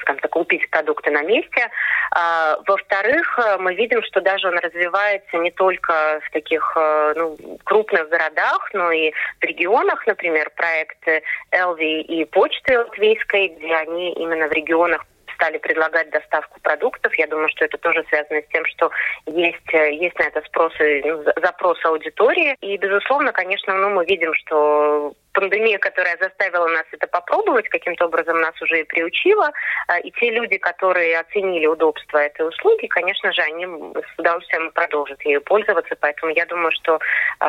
скажем 0.00 0.20
так, 0.20 0.30
купить 0.30 0.68
продукты 0.70 1.10
на 1.10 1.22
месте. 1.22 1.70
А, 2.12 2.58
во-вторых, 2.66 3.38
мы 3.58 3.74
видим, 3.74 4.02
что 4.02 4.20
даже 4.20 4.48
он 4.48 4.58
развивается 4.58 5.36
не 5.36 5.50
только 5.50 6.20
в 6.26 6.30
таких 6.32 6.72
э, 6.76 7.14
ну, 7.16 7.36
крупных 7.64 8.08
городах, 8.08 8.70
но 8.72 8.90
и 8.90 9.12
в 9.40 9.44
регионах, 9.44 10.06
например, 10.06 10.50
проекты 10.56 11.22
Элви 11.50 12.00
и 12.00 12.24
почты 12.24 12.78
латвийской, 12.78 13.48
где 13.48 13.74
они 13.74 14.12
именно 14.14 14.48
в 14.48 14.52
регионах 14.52 15.04
стали 15.40 15.58
предлагать 15.58 16.10
доставку 16.10 16.60
продуктов. 16.60 17.14
Я 17.14 17.26
думаю, 17.26 17.48
что 17.48 17.64
это 17.64 17.78
тоже 17.78 18.04
связано 18.08 18.42
с 18.42 18.52
тем, 18.52 18.64
что 18.66 18.90
есть, 19.26 19.74
э, 19.74 19.94
есть 19.94 20.18
на 20.18 20.24
это 20.24 20.42
спрос 20.42 20.72
ну, 20.78 21.24
запрос 21.42 21.82
аудитории. 21.84 22.54
И, 22.60 22.76
безусловно, 22.76 23.32
конечно, 23.32 23.74
ну, 23.74 23.90
мы 23.90 24.04
видим, 24.04 24.34
что 24.34 25.14
пандемия, 25.32 25.78
которая 25.78 26.16
заставила 26.18 26.66
нас 26.68 26.84
это 26.92 27.06
попробовать, 27.06 27.68
каким-то 27.68 28.06
образом 28.06 28.40
нас 28.40 28.60
уже 28.60 28.80
и 28.80 28.84
приучила. 28.84 29.50
А, 29.86 29.98
и 29.98 30.10
те 30.12 30.30
люди, 30.30 30.58
которые 30.58 31.18
оценили 31.18 31.66
удобство 31.66 32.18
этой 32.18 32.48
услуги, 32.48 32.86
конечно 32.86 33.32
же, 33.32 33.42
они 33.42 33.66
с 33.66 34.18
удовольствием 34.18 34.70
продолжат 34.72 35.22
ею 35.24 35.40
пользоваться. 35.42 35.94
Поэтому 36.00 36.32
я 36.32 36.46
думаю, 36.46 36.72
что 36.72 36.98
э, 37.40 37.44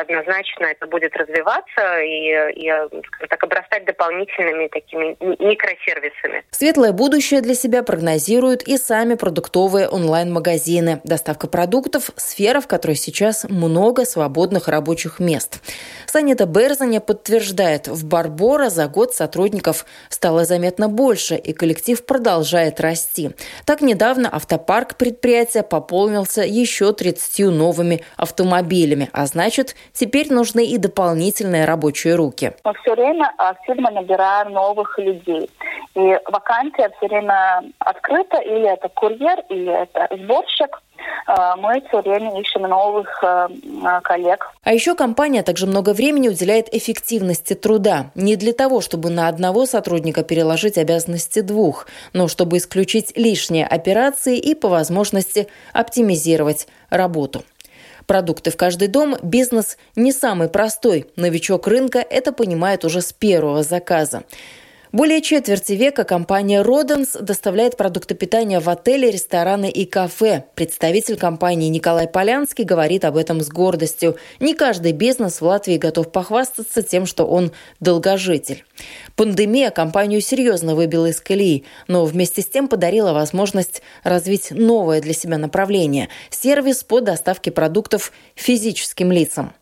однозначно 0.00 0.66
это 0.66 0.86
будет 0.86 1.16
развиваться 1.16 2.00
и, 2.00 2.52
и 2.52 2.72
так, 3.28 3.42
обрастать 3.42 3.84
дополнительными 3.84 4.68
такими 4.68 5.16
микросервисами. 5.20 6.44
Светлое 6.50 6.92
будущее 6.92 7.40
для 7.40 7.54
себя 7.54 7.82
прогнозируют 7.82 8.62
и 8.62 8.76
сами 8.76 9.14
продуктовые 9.14 9.88
онлайн-магазины. 9.88 11.00
Доставка 11.04 11.48
продуктов– 11.48 12.10
сфера, 12.16 12.60
в 12.60 12.68
которой 12.68 12.96
сейчас 12.96 13.44
много 13.44 14.04
свободных 14.04 14.68
рабочих 14.68 15.20
мест. 15.20 15.62
Санита 16.06 16.46
Берзаня 16.46 17.00
под 17.00 17.19
подтверждает, 17.20 17.86
в 17.86 18.08
Барбора 18.08 18.70
за 18.70 18.88
год 18.88 19.12
сотрудников 19.12 19.84
стало 20.08 20.44
заметно 20.44 20.88
больше, 20.88 21.34
и 21.34 21.52
коллектив 21.52 22.04
продолжает 22.04 22.80
расти. 22.80 23.30
Так 23.66 23.82
недавно 23.82 24.28
автопарк 24.32 24.96
предприятия 24.96 25.62
пополнился 25.62 26.42
еще 26.42 26.92
30 26.92 27.50
новыми 27.50 28.02
автомобилями, 28.16 29.10
а 29.12 29.26
значит, 29.26 29.76
теперь 29.92 30.32
нужны 30.32 30.64
и 30.64 30.78
дополнительные 30.78 31.66
рабочие 31.66 32.14
руки. 32.14 32.52
Мы 32.64 32.72
все 32.82 32.94
время 32.94 33.30
активно 33.36 33.90
набираем 33.90 34.52
новых 34.52 34.98
людей. 34.98 35.50
И 35.94 36.18
вакансия 36.26 36.90
все 36.96 37.08
время 37.08 37.64
открыта, 37.80 38.38
или 38.38 38.72
это 38.72 38.88
курьер, 38.88 39.40
или 39.48 39.72
это 39.72 40.08
сборщик. 40.22 40.80
Э, 41.26 41.54
мы 41.56 41.82
все 41.88 42.00
время 42.00 42.40
ищем 42.40 42.62
новых 42.62 43.08
э, 43.24 43.48
коллег. 44.04 44.50
А 44.62 44.72
еще 44.72 44.94
компания 44.94 45.42
также 45.42 45.66
много 45.66 45.92
времени 45.92 46.28
уделяет 46.28 46.72
эффективности 46.72 47.54
труда. 47.54 48.10
Не 48.14 48.36
для 48.36 48.52
того, 48.52 48.80
чтобы 48.80 49.10
на 49.10 49.26
одного 49.26 49.66
сотрудника 49.66 50.22
переложить 50.22 50.78
обязанности 50.78 51.40
двух, 51.40 51.88
но 52.12 52.28
чтобы 52.28 52.58
исключить 52.58 53.16
лишние 53.16 53.66
операции 53.66 54.38
и 54.38 54.54
по 54.54 54.68
возможности 54.68 55.48
оптимизировать 55.72 56.68
работу. 56.88 57.42
Продукты 58.06 58.50
в 58.50 58.56
каждый 58.56 58.88
дом– 58.88 59.16
бизнес 59.22 59.76
не 59.94 60.12
самый 60.12 60.48
простой. 60.48 61.06
Новичок 61.14 61.68
рынка 61.68 62.00
это 62.00 62.32
понимает 62.32 62.84
уже 62.84 63.02
с 63.02 63.12
первого 63.12 63.62
заказа. 63.62 64.24
Более 64.92 65.22
четверти 65.22 65.74
века 65.74 66.02
компания 66.02 66.62
«Роденс» 66.62 67.12
доставляет 67.12 67.76
продукты 67.76 68.16
питания 68.16 68.58
в 68.58 68.68
отели, 68.68 69.06
рестораны 69.06 69.70
и 69.70 69.84
кафе. 69.84 70.46
Представитель 70.56 71.16
компании 71.16 71.68
Николай 71.68 72.08
Полянский 72.08 72.64
говорит 72.64 73.04
об 73.04 73.16
этом 73.16 73.40
с 73.40 73.48
гордостью. 73.48 74.16
Не 74.40 74.52
каждый 74.52 74.90
бизнес 74.90 75.40
в 75.40 75.44
Латвии 75.44 75.76
готов 75.76 76.10
похвастаться 76.10 76.82
тем, 76.82 77.06
что 77.06 77.24
он 77.24 77.52
долгожитель. 77.78 78.64
Пандемия 79.14 79.70
компанию 79.70 80.20
серьезно 80.20 80.74
выбила 80.74 81.06
из 81.06 81.20
колеи, 81.20 81.64
но 81.86 82.04
вместе 82.04 82.42
с 82.42 82.46
тем 82.46 82.66
подарила 82.66 83.12
возможность 83.12 83.82
развить 84.02 84.50
новое 84.50 85.00
для 85.00 85.12
себя 85.12 85.38
направление– 85.38 86.08
сервис 86.30 86.82
по 86.82 87.00
доставке 87.00 87.52
продуктов 87.52 88.10
физическим 88.34 89.12
лицам. 89.12 89.52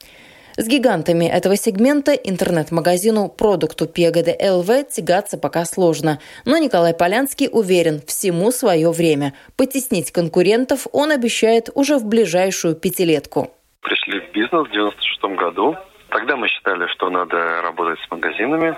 С 0.60 0.66
гигантами 0.66 1.24
этого 1.24 1.54
сегмента 1.54 2.14
интернет-магазину 2.14 3.28
продукту 3.28 3.86
Пегады 3.86 4.36
ЛВ 4.40 4.88
тягаться 4.88 5.38
пока 5.38 5.64
сложно. 5.64 6.18
Но 6.44 6.58
Николай 6.58 6.94
Полянский 6.94 7.48
уверен, 7.52 8.00
всему 8.04 8.50
свое 8.50 8.90
время. 8.90 9.34
Потеснить 9.56 10.10
конкурентов 10.10 10.88
он 10.90 11.12
обещает 11.12 11.70
уже 11.76 11.98
в 11.98 12.06
ближайшую 12.06 12.74
пятилетку. 12.74 13.52
Пришли 13.82 14.18
в 14.18 14.32
бизнес 14.32 14.66
в 14.66 14.72
96 14.72 15.22
году. 15.38 15.76
Тогда 16.08 16.34
мы 16.34 16.48
считали, 16.48 16.88
что 16.88 17.08
надо 17.08 17.62
работать 17.62 18.00
с 18.00 18.10
магазинами. 18.10 18.74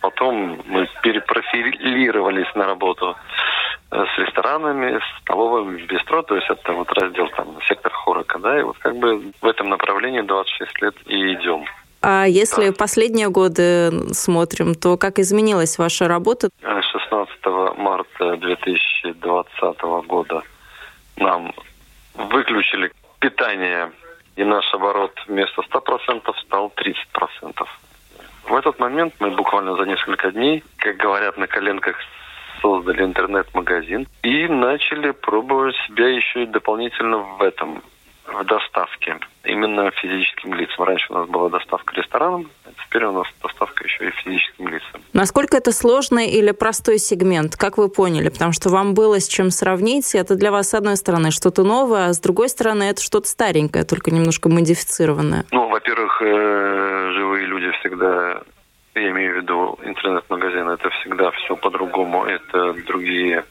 Потом 0.00 0.62
мы 0.64 0.86
перепрофилировались 1.02 2.54
на 2.54 2.66
работу 2.66 3.16
с 3.90 4.18
ресторанами, 4.18 4.98
с 4.98 5.22
столовыми, 5.22 5.80
бистро, 5.82 6.22
то 6.22 6.34
есть 6.34 6.48
это 6.50 6.72
вот 6.72 6.92
раздел 6.92 7.28
там 7.36 7.58
сектор 7.68 7.92
хорока, 7.92 8.38
да, 8.38 8.58
и 8.58 8.62
вот 8.62 8.76
как 8.78 8.96
бы 8.96 9.32
в 9.40 9.46
этом 9.46 9.68
направлении 9.68 10.20
26 10.22 10.82
лет 10.82 10.94
и 11.06 11.34
идем. 11.34 11.64
А 12.02 12.24
если 12.26 12.68
да. 12.68 12.72
последние 12.72 13.30
годы 13.30 13.90
смотрим, 14.12 14.74
то 14.74 14.96
как 14.96 15.18
изменилась 15.18 15.78
ваша 15.78 16.08
работа? 16.08 16.50
16 16.62 17.78
марта 17.78 18.36
2020 18.36 19.80
года 20.06 20.42
нам 21.16 21.52
выключили 22.14 22.92
питание, 23.20 23.90
и 24.36 24.44
наш 24.44 24.72
оборот 24.74 25.12
вместо 25.26 25.62
100% 25.62 26.34
стал 26.44 26.72
30%. 26.76 27.66
В 28.48 28.54
этот 28.54 28.78
момент 28.78 29.14
мы 29.18 29.30
буквально 29.30 29.76
за 29.76 29.84
несколько 29.84 30.30
дней, 30.30 30.62
как 30.76 30.96
говорят 30.96 31.36
на 31.36 31.46
коленках, 31.46 31.96
создали 32.60 33.02
интернет-магазин 33.02 34.06
и 34.22 34.48
начали 34.48 35.10
пробовать 35.12 35.76
себя 35.86 36.08
еще 36.08 36.44
и 36.44 36.46
дополнительно 36.46 37.18
в 37.18 37.42
этом 37.42 37.82
в 38.26 38.44
доставке 38.44 39.18
именно 39.44 39.90
физическим 39.92 40.54
лицам. 40.54 40.84
Раньше 40.84 41.06
у 41.10 41.14
нас 41.14 41.28
была 41.28 41.48
доставка 41.48 41.94
ресторанам, 41.94 42.50
а 42.64 42.70
теперь 42.84 43.04
у 43.04 43.12
нас 43.12 43.26
доставка 43.42 43.84
еще 43.84 44.08
и 44.08 44.10
физическим 44.10 44.68
лицам. 44.68 45.00
Насколько 45.12 45.56
это 45.56 45.72
сложный 45.72 46.28
или 46.28 46.50
простой 46.50 46.98
сегмент? 46.98 47.56
Как 47.56 47.78
вы 47.78 47.88
поняли? 47.88 48.28
Потому 48.28 48.52
что 48.52 48.68
вам 48.68 48.94
было 48.94 49.20
с 49.20 49.28
чем 49.28 49.50
сравнить. 49.50 50.14
Это 50.14 50.34
для 50.34 50.50
вас, 50.50 50.70
с 50.70 50.74
одной 50.74 50.96
стороны, 50.96 51.30
что-то 51.30 51.62
новое, 51.62 52.08
а 52.08 52.12
с 52.12 52.20
другой 52.20 52.48
стороны, 52.48 52.84
это 52.84 53.00
что-то 53.00 53.28
старенькое, 53.28 53.84
только 53.84 54.10
немножко 54.10 54.48
модифицированное. 54.48 55.44
Ну, 55.52 55.68
во-первых, 55.68 56.20
э, 56.22 57.12
живые 57.14 57.46
люди 57.46 57.70
всегда 57.80 58.42
я 59.00 59.10
имею 59.10 59.34
в 59.34 59.36
виду 59.36 59.78
интернет-магазин, 59.82 60.68
это 60.68 60.90
всегда 60.90 61.30
все 61.32 61.56
по-другому, 61.56 62.24
это 62.24 62.72
другие 62.86 63.44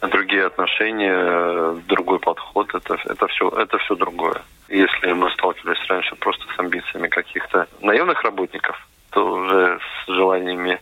другие 0.00 0.46
отношения, 0.46 1.72
другой 1.88 2.20
подход, 2.20 2.72
это, 2.74 2.96
это 3.04 3.26
все, 3.26 3.48
это 3.48 3.78
все 3.78 3.96
другое. 3.96 4.42
Если 4.68 5.12
мы 5.12 5.30
сталкивались 5.32 5.84
раньше 5.88 6.14
просто 6.16 6.44
с 6.54 6.58
амбициями 6.58 7.08
каких-то 7.08 7.66
наемных 7.80 8.22
работников, 8.22 8.86
то 9.10 9.32
уже 9.32 9.80
с 9.80 10.12
желаниями 10.12 10.80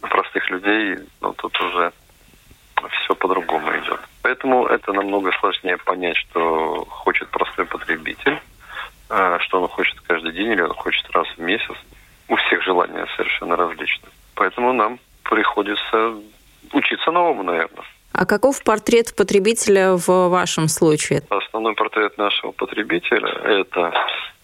простых 0.00 0.48
людей, 0.50 0.98
ну, 1.20 1.32
тут 1.32 1.58
уже 1.60 1.92
все 2.90 3.14
по-другому 3.14 3.70
идет. 3.78 4.00
Поэтому 4.22 4.66
это 4.66 4.92
намного 4.92 5.32
сложнее 5.40 5.78
понять, 5.78 6.16
что 6.16 6.84
хочет 6.88 7.28
простой 7.30 7.64
потребитель, 7.64 8.38
а, 9.08 9.38
что 9.40 9.62
он 9.62 9.68
хочет 9.68 10.00
каждый 10.00 10.32
день 10.32 10.52
или 10.52 10.62
он 10.62 10.74
хочет 10.74 11.08
раз 11.10 11.26
в 11.36 11.38
месяц. 11.38 11.76
У 12.28 12.36
всех 12.36 12.62
желания 12.62 13.06
совершенно 13.16 13.56
различны. 13.56 14.08
Поэтому 14.34 14.72
нам 14.72 14.98
приходится 15.22 16.14
учиться 16.72 17.10
новому, 17.10 17.42
наверное. 17.42 17.84
А 18.12 18.21
каков 18.32 18.64
портрет 18.64 19.14
потребителя 19.14 19.92
в 19.94 20.28
вашем 20.30 20.66
случае? 20.68 21.20
Основной 21.28 21.74
портрет 21.74 22.16
нашего 22.16 22.52
потребителя– 22.52 23.28
это 23.44 23.92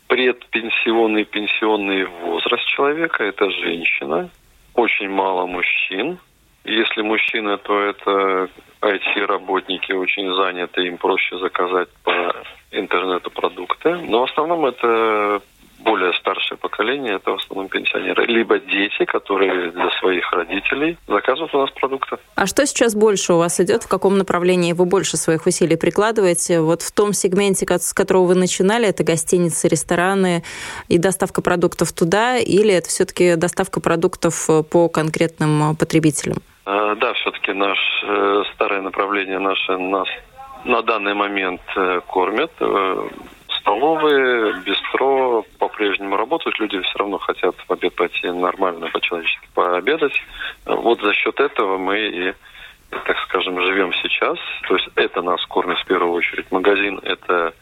предпенсионный 0.09 1.24
пенсионный 1.24 2.05
возраст 2.05 2.66
человека, 2.66 3.24
это 3.24 3.51
женщина, 3.51 4.29
очень 4.74 5.09
мало 5.09 5.46
мужчин. 5.46 6.18
Если 6.64 7.01
мужчины, 7.01 7.57
то 7.57 7.81
это 7.81 8.51
IT-работники 8.83 9.92
очень 9.92 10.35
заняты, 10.35 10.87
им 10.87 10.98
проще 10.98 11.38
заказать 11.38 11.88
по 12.05 12.35
интернету 12.70 13.31
продукты. 13.31 13.96
Но 13.96 14.27
в 14.27 14.31
основном 14.31 14.66
это 14.66 15.40
более 15.79 16.12
старшее 16.14 16.59
поколение, 16.59 17.14
это 17.14 17.31
в 17.31 17.37
основном 17.37 17.68
пенсионеры, 17.68 18.18
либо 18.29 18.59
дети, 18.59 19.05
которые 19.07 19.73
для 19.73 19.91
своих 19.99 20.31
родителей 20.33 20.99
заказывают 21.09 21.55
у 21.55 21.59
нас 21.59 21.71
продукты. 21.71 22.19
А 22.37 22.47
что 22.47 22.67
сейчас 22.67 22.95
больше 22.95 23.33
у 23.33 23.38
вас 23.38 23.59
идет? 23.59 23.85
В 23.85 23.88
каком 23.88 24.19
направлении 24.19 24.75
вы 24.75 24.85
больше 24.85 25.17
своих 25.17 25.47
усилий 25.47 25.77
прикладываете? 25.77 26.61
Вот 26.61 26.83
в 26.83 26.93
том 26.93 27.12
сегменте, 27.14 27.67
с 27.67 27.95
которого 27.95 28.27
вы 28.27 28.35
начинали, 28.35 28.87
это 28.87 29.03
гостиницы, 29.03 29.69
рестораны 29.69 30.43
и 30.88 30.99
доставка 30.99 31.41
продуктов 31.41 31.93
туда, 31.93 32.37
или 32.37 32.73
это 32.73 32.88
все-таки 32.88 33.37
доставка 33.37 33.81
продуктов 33.81 34.49
э, 34.51 34.62
по 34.62 34.88
конкретным 34.88 35.73
э, 35.73 35.75
потребителям? 35.75 36.38
Э, 36.67 36.95
да, 37.01 37.14
все-таки 37.14 37.53
наше 37.53 38.45
старое 38.55 38.83
направление 38.83 39.38
наше 39.38 39.79
нас 39.79 40.09
на 40.64 40.83
данный 40.83 41.14
момент 41.14 41.62
кормят 42.09 42.51
столовые, 43.69 44.55
бистро 44.65 45.45
по-прежнему 45.59 46.17
работают. 46.17 46.59
Люди 46.59 46.81
все 46.81 46.99
равно 46.99 47.19
хотят 47.19 47.55
в 47.67 47.73
обед 47.73 47.95
пойти 47.95 48.29
нормально, 48.31 48.89
по-человечески 48.89 49.47
пообедать. 49.55 50.15
Вот 50.65 51.01
за 51.03 51.13
счет 51.13 51.39
этого 51.39 51.77
мы 51.77 51.99
и 51.99 52.35
так 52.91 53.19
скажем, 53.29 53.61
живем 53.61 53.93
сейчас. 54.03 54.39
То 54.67 54.77
есть 54.77 54.89
это 54.95 55.21
нас 55.21 55.45
кормит 55.47 55.77
в 55.79 55.85
первую 55.85 56.15
очередь. 56.15 56.51
Магазин– 56.51 56.99
это 57.03 57.53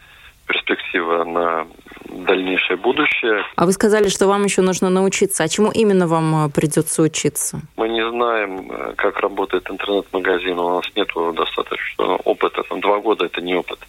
перспектива 0.47 1.25
на 1.25 1.67
дальнейшее 2.05 2.77
будущее. 2.77 3.43
А 3.57 3.65
вы 3.65 3.73
сказали, 3.73 4.07
что 4.07 4.27
вам 4.27 4.45
еще 4.45 4.61
нужно 4.61 4.89
научиться. 4.89 5.43
А 5.43 5.49
чему 5.49 5.69
именно 5.71 6.07
вам 6.07 6.45
э, 6.45 6.49
придется 6.49 7.01
учиться? 7.01 7.59
Мы 7.75 7.89
не 7.89 8.09
знаем, 8.09 8.71
э, 8.71 8.93
как 8.95 9.19
работает 9.19 9.69
интернет-магазин. 9.69 10.57
У 10.57 10.75
нас 10.75 10.85
нет 10.95 11.09
достаточно 11.35 12.15
опыта. 12.23 12.63
Там 12.63 12.79
два 12.79 12.99
года– 12.99 13.25
это 13.31 13.41
не 13.41 13.55
опыт 13.55 13.79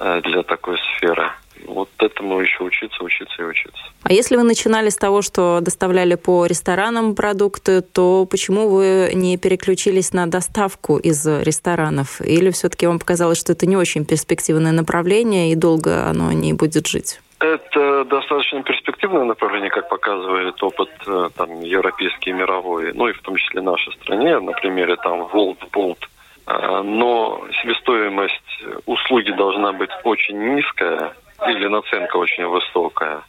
э, 0.00 0.20
для 0.22 0.42
такой 0.42 0.76
сферы 0.96 1.30
вот 1.66 1.88
этому 1.98 2.40
еще 2.40 2.64
учиться, 2.64 3.02
учиться 3.02 3.42
и 3.42 3.44
учиться. 3.44 3.82
А 4.02 4.12
если 4.12 4.36
вы 4.36 4.42
начинали 4.42 4.88
с 4.88 4.96
того, 4.96 5.22
что 5.22 5.60
доставляли 5.60 6.14
по 6.14 6.46
ресторанам 6.46 7.14
продукты, 7.14 7.80
то 7.80 8.26
почему 8.30 8.68
вы 8.68 9.10
не 9.14 9.36
переключились 9.36 10.12
на 10.12 10.26
доставку 10.26 10.98
из 10.98 11.26
ресторанов? 11.26 12.20
Или 12.20 12.50
все-таки 12.50 12.86
вам 12.86 12.98
показалось, 12.98 13.38
что 13.38 13.52
это 13.52 13.66
не 13.66 13.76
очень 13.76 14.04
перспективное 14.04 14.72
направление 14.72 15.52
и 15.52 15.54
долго 15.54 16.06
оно 16.06 16.32
не 16.32 16.52
будет 16.52 16.86
жить? 16.86 17.20
Это 17.40 18.04
достаточно 18.04 18.62
перспективное 18.62 19.24
направление, 19.24 19.70
как 19.70 19.88
показывает 19.88 20.62
опыт 20.62 20.90
э, 21.06 21.30
там, 21.34 21.62
европейский 21.62 22.32
мировой, 22.32 22.92
ну 22.92 23.08
и 23.08 23.14
в 23.14 23.22
том 23.22 23.36
числе 23.36 23.62
нашей 23.62 23.94
стране, 23.94 24.38
на 24.40 24.52
примере 24.52 24.96
там 24.96 25.24
Волт, 25.24 25.58
Болт. 25.72 25.98
Э, 26.46 26.82
но 26.82 27.42
себестоимость 27.62 28.64
услуги 28.84 29.30
должна 29.30 29.72
быть 29.72 29.90
очень 30.04 30.38
низкая, 30.54 31.14
или 31.48 31.66
наценка 31.66 32.16
очень 32.16 32.46
высокая, 32.46 33.22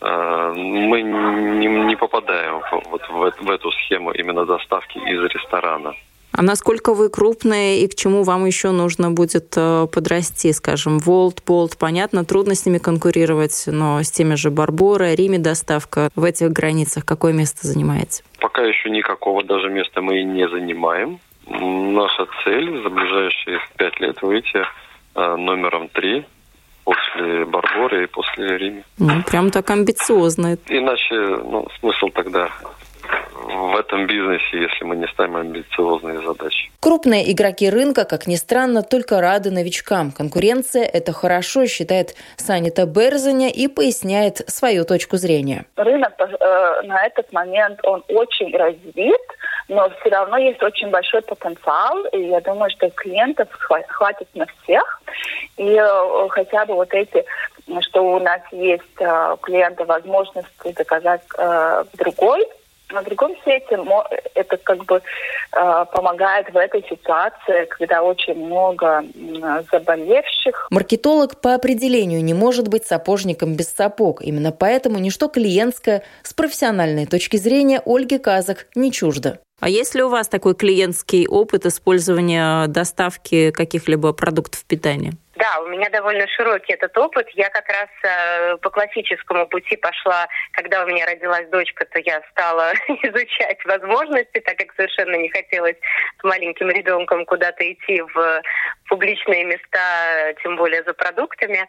э, 0.00 0.52
мы 0.56 1.02
не, 1.02 1.66
не 1.66 1.96
попадаем 1.96 2.62
вот 2.90 3.02
в, 3.08 3.44
в 3.44 3.50
эту 3.50 3.72
схему 3.72 4.12
именно 4.12 4.44
доставки 4.44 4.98
из 4.98 5.22
ресторана. 5.32 5.94
А 6.36 6.42
насколько 6.42 6.92
вы 6.92 7.08
крупные 7.08 7.80
и 7.80 7.88
к 7.88 7.94
чему 7.94 8.22
вам 8.22 8.44
еще 8.44 8.70
нужно 8.70 9.10
будет 9.10 9.54
э, 9.56 9.86
подрасти, 9.90 10.52
скажем, 10.52 10.98
Волт, 10.98 11.42
Болт, 11.46 11.78
понятно, 11.78 12.26
трудно 12.26 12.54
с 12.54 12.66
ними 12.66 12.76
конкурировать, 12.76 13.64
но 13.66 14.02
с 14.02 14.10
теми 14.10 14.34
же 14.34 14.50
Барбора, 14.50 15.14
Риме 15.14 15.38
доставка 15.38 16.10
в 16.14 16.24
этих 16.24 16.50
границах 16.50 17.06
какое 17.06 17.32
место 17.32 17.66
занимаете? 17.66 18.22
Пока 18.38 18.62
еще 18.62 18.90
никакого 18.90 19.42
даже 19.44 19.70
места 19.70 20.02
мы 20.02 20.20
и 20.20 20.24
не 20.24 20.46
занимаем. 20.46 21.20
Наша 21.48 22.26
цель 22.44 22.82
за 22.82 22.90
ближайшие 22.90 23.60
пять 23.78 23.98
лет 24.00 24.20
выйти 24.20 24.62
э, 25.14 25.36
номером 25.36 25.88
три 25.88 26.26
после 26.86 27.44
Барбора 27.44 28.04
и 28.04 28.06
после 28.06 28.58
Рима. 28.58 28.82
Ну, 28.98 29.22
прям 29.28 29.50
так 29.50 29.68
амбициозно. 29.70 30.56
Иначе, 30.68 31.14
ну, 31.14 31.66
смысл 31.80 32.08
тогда 32.14 32.48
в 33.46 33.76
этом 33.76 34.06
бизнесе, 34.06 34.62
если 34.62 34.84
мы 34.84 34.96
не 34.96 35.06
ставим 35.08 35.36
амбициозные 35.36 36.20
задачи. 36.20 36.70
Крупные 36.80 37.32
игроки 37.32 37.68
рынка, 37.70 38.04
как 38.04 38.26
ни 38.26 38.36
странно, 38.36 38.82
только 38.82 39.20
рады 39.20 39.50
новичкам. 39.50 40.12
Конкуренция– 40.12 40.84
это 40.92 41.12
хорошо, 41.12 41.66
считает 41.66 42.14
Санита 42.36 42.86
Берзаня 42.86 43.50
и 43.50 43.68
поясняет 43.68 44.38
свою 44.48 44.84
точку 44.84 45.16
зрения. 45.16 45.66
Рынок 45.76 46.12
э, 46.18 46.82
на 46.84 47.06
этот 47.06 47.32
момент, 47.32 47.80
он 47.84 48.02
очень 48.08 48.56
развит, 48.56 49.26
но 49.68 49.90
все 50.00 50.10
равно 50.10 50.36
есть 50.36 50.62
очень 50.62 50.90
большой 50.90 51.22
потенциал, 51.22 52.04
и 52.12 52.20
я 52.28 52.40
думаю, 52.40 52.70
что 52.70 52.88
клиентов 52.90 53.48
хватит 53.50 54.28
на 54.34 54.46
всех. 54.46 55.02
И 55.56 55.74
э, 55.74 56.28
хотя 56.30 56.66
бы 56.66 56.74
вот 56.74 56.92
эти, 56.92 57.24
что 57.80 58.02
у 58.02 58.20
нас 58.20 58.40
есть 58.52 58.82
э, 59.00 59.36
клиенты 59.42 59.84
возможность 59.84 60.48
заказать 60.76 61.22
э, 61.36 61.84
другой 61.94 62.46
на 62.90 63.02
другом 63.02 63.32
свете 63.42 63.78
это 64.34 64.56
как 64.58 64.84
бы 64.84 64.96
э, 64.96 65.84
помогает 65.92 66.52
в 66.52 66.56
этой 66.56 66.84
ситуации, 66.88 67.66
когда 67.66 68.02
очень 68.02 68.34
много 68.34 69.04
заболевших. 69.72 70.68
Маркетолог 70.70 71.40
по 71.40 71.54
определению 71.54 72.22
не 72.22 72.34
может 72.34 72.68
быть 72.68 72.86
сапожником 72.86 73.54
без 73.54 73.72
сапог. 73.72 74.22
Именно 74.22 74.52
поэтому 74.52 74.98
ничто 74.98 75.28
клиентское 75.28 76.02
с 76.22 76.32
профессиональной 76.32 77.06
точки 77.06 77.36
зрения 77.36 77.82
Ольги 77.84 78.18
Казак 78.18 78.66
не 78.74 78.92
чуждо. 78.92 79.38
А 79.58 79.68
есть 79.70 79.94
ли 79.94 80.02
у 80.02 80.08
вас 80.08 80.28
такой 80.28 80.54
клиентский 80.54 81.26
опыт 81.26 81.64
использования 81.64 82.66
доставки 82.66 83.50
каких-либо 83.50 84.12
продуктов 84.12 84.64
питания? 84.64 85.14
Да, 85.46 85.60
у 85.60 85.68
меня 85.68 85.88
довольно 85.90 86.26
широкий 86.28 86.72
этот 86.72 86.96
опыт. 86.98 87.28
Я 87.34 87.48
как 87.50 87.68
раз 87.68 87.88
э, 88.02 88.56
по 88.56 88.70
классическому 88.70 89.46
пути 89.46 89.76
пошла, 89.76 90.26
когда 90.52 90.82
у 90.82 90.88
меня 90.88 91.06
родилась 91.06 91.46
дочка, 91.50 91.84
то 91.84 92.00
я 92.00 92.20
стала 92.32 92.72
изучать 92.88 93.64
возможности, 93.64 94.40
так 94.40 94.56
как 94.56 94.74
совершенно 94.74 95.14
не 95.14 95.28
хотелось 95.28 95.76
с 96.20 96.24
маленьким 96.24 96.68
ребенком 96.70 97.24
куда-то 97.26 97.62
идти 97.72 98.02
в 98.02 98.42
публичные 98.88 99.44
места, 99.44 100.34
тем 100.42 100.56
более 100.56 100.82
за 100.82 100.94
продуктами. 100.94 101.68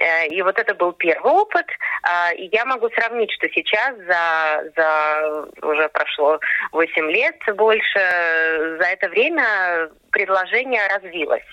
Э, 0.00 0.26
и 0.28 0.42
вот 0.42 0.58
это 0.58 0.74
был 0.74 0.92
первый 0.92 1.32
опыт. 1.32 1.66
А, 2.02 2.32
и 2.32 2.48
я 2.52 2.64
могу 2.64 2.88
сравнить, 2.90 3.30
что 3.32 3.48
сейчас 3.48 3.96
за, 3.96 4.72
за 4.76 5.66
уже 5.66 5.88
прошло 5.88 6.40
8 6.72 7.10
лет 7.10 7.36
больше, 7.54 8.78
за 8.80 8.86
это 8.86 9.08
время 9.08 9.90
предложение 10.10 10.86
развилось 10.88 11.44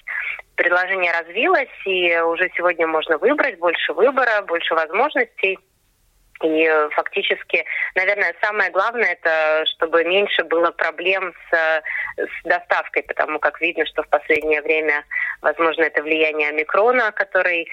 предложение 0.55 1.13
развилось, 1.13 1.69
и 1.85 2.19
уже 2.19 2.51
сегодня 2.57 2.85
можно 2.85 3.17
выбрать 3.17 3.57
больше 3.59 3.93
выбора, 3.93 4.41
больше 4.41 4.75
возможностей. 4.75 5.57
И 6.43 6.69
фактически, 6.91 7.63
наверное, 7.95 8.35
самое 8.41 8.69
главное, 8.69 9.13
это 9.13 9.65
чтобы 9.67 10.03
меньше 10.03 10.43
было 10.43 10.71
проблем 10.71 11.33
с, 11.49 11.83
с 12.17 12.43
доставкой, 12.43 13.03
потому 13.03 13.39
как 13.39 13.61
видно, 13.61 13.85
что 13.85 14.03
в 14.03 14.09
последнее 14.09 14.61
время, 14.61 15.05
возможно, 15.41 15.83
это 15.83 16.01
влияние 16.01 16.49
омикрона, 16.49 17.13
который 17.13 17.69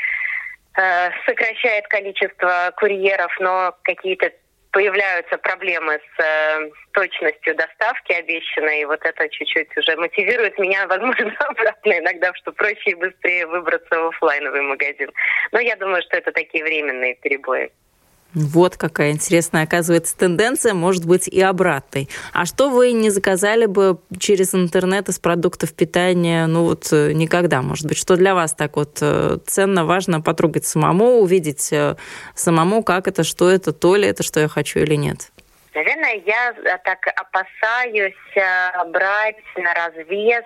э, 0.77 1.11
сокращает 1.27 1.87
количество 1.89 2.73
курьеров, 2.77 3.33
но 3.41 3.75
какие-то 3.83 4.31
появляются 4.77 5.39
проблемы 5.39 5.95
с 5.95 6.23
э, 6.23 6.71
точностью 6.93 7.57
доставки 7.57 8.13
обещанной, 8.13 8.83
и 8.83 8.85
вот 8.85 9.01
это 9.05 9.29
чуть-чуть 9.31 9.75
уже 9.77 9.97
мотивирует 9.97 10.59
меня, 10.59 10.87
возможно, 10.89 11.35
обратно 11.39 11.99
иногда, 11.99 12.33
что 12.35 12.53
проще 12.53 12.91
и 12.91 12.95
быстрее 12.95 13.47
выбраться 13.47 13.99
в 13.99 14.09
офлайновый 14.09 14.61
магазин. 14.61 15.11
Но 15.53 15.61
я 15.61 15.77
думаю, 15.77 16.03
что 16.03 16.19
это 16.19 16.31
такие 16.33 16.63
временные 16.63 17.15
перебои. 17.15 17.73
Вот 18.37 18.77
какая 18.77 19.13
интересная, 19.13 19.63
оказывается, 19.63 20.15
тенденция 20.15 20.75
может 20.75 21.07
быть 21.07 21.27
и 21.27 21.41
обратной. 21.41 22.11
А 22.35 22.45
что 22.45 22.69
вы 22.69 22.93
не 22.93 23.09
заказали 23.09 23.65
бы 23.65 23.99
через 24.21 24.55
интернет 24.55 25.09
из 25.09 25.19
продуктов 25.19 25.73
питания, 25.73 26.47
ну 26.47 26.65
вот 26.65 26.93
э, 26.93 27.13
никогда, 27.15 27.63
может 27.63 27.87
быть? 27.87 27.97
Что 27.97 28.15
для 28.17 28.35
вас 28.35 28.53
так 28.53 28.77
вот 28.77 28.99
э, 29.01 29.39
ценно, 29.47 29.87
важно 29.87 30.21
потрогать 30.21 30.67
самому, 30.67 31.21
увидеть 31.21 31.73
э, 31.73 31.97
самому, 32.35 32.83
как 32.83 33.09
это, 33.09 33.25
что 33.25 33.49
это, 33.49 33.73
то 33.73 33.97
ли 33.97 34.07
это, 34.07 34.23
что 34.23 34.39
я 34.41 34.49
хочу 34.49 34.81
или 34.81 34.97
нет? 34.97 35.33
Наверное, 35.75 36.21
я 36.27 36.79
так 36.85 37.07
опасаюсь 37.17 38.13
брать 38.93 39.37
на 39.57 39.73
развес 39.73 40.45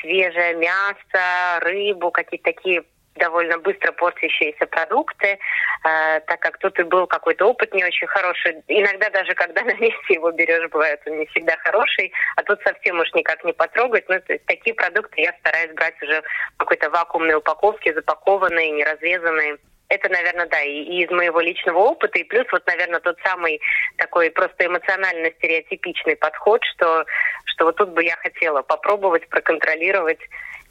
свежее 0.00 0.54
мясо, 0.54 1.60
рыбу, 1.60 2.10
какие-то 2.10 2.52
такие 2.52 2.82
довольно 3.18 3.58
быстро 3.58 3.92
портящиеся 3.92 4.66
продукты, 4.66 5.38
э, 5.84 6.20
так 6.20 6.40
как 6.40 6.58
тут 6.58 6.78
и 6.78 6.82
был 6.82 7.06
какой-то 7.06 7.46
опыт 7.46 7.74
не 7.74 7.84
очень 7.84 8.06
хороший. 8.06 8.62
Иногда 8.68 9.10
даже 9.10 9.34
когда 9.34 9.62
на 9.64 9.74
месте 9.74 10.14
его 10.14 10.30
берешь, 10.30 10.70
бывает 10.70 11.00
он 11.06 11.18
не 11.18 11.26
всегда 11.26 11.56
хороший, 11.58 12.12
а 12.36 12.42
тут 12.42 12.60
совсем 12.62 13.00
уж 13.00 13.12
никак 13.14 13.44
не 13.44 13.52
потрогать. 13.52 14.08
Ну, 14.08 14.20
то 14.20 14.32
есть 14.32 14.44
такие 14.46 14.74
продукты 14.74 15.20
я 15.20 15.34
стараюсь 15.40 15.72
брать 15.74 16.00
уже 16.02 16.22
в 16.54 16.56
какой-то 16.58 16.90
вакуумной 16.90 17.34
упаковке, 17.34 17.94
запакованные, 17.94 18.70
не 18.70 18.84
разрезанные 18.84 19.58
это, 19.88 20.08
наверное, 20.10 20.46
да, 20.46 20.60
и, 20.60 20.82
и 20.82 21.04
из 21.04 21.10
моего 21.10 21.40
личного 21.40 21.78
опыта, 21.78 22.18
и 22.18 22.24
плюс 22.24 22.46
вот, 22.52 22.66
наверное, 22.66 23.00
тот 23.00 23.16
самый 23.24 23.60
такой 23.96 24.30
просто 24.30 24.66
эмоционально 24.66 25.30
стереотипичный 25.38 26.16
подход, 26.16 26.62
что, 26.64 27.04
что 27.46 27.64
вот 27.64 27.76
тут 27.76 27.90
бы 27.90 28.04
я 28.04 28.16
хотела 28.16 28.62
попробовать, 28.62 29.26
проконтролировать 29.28 30.20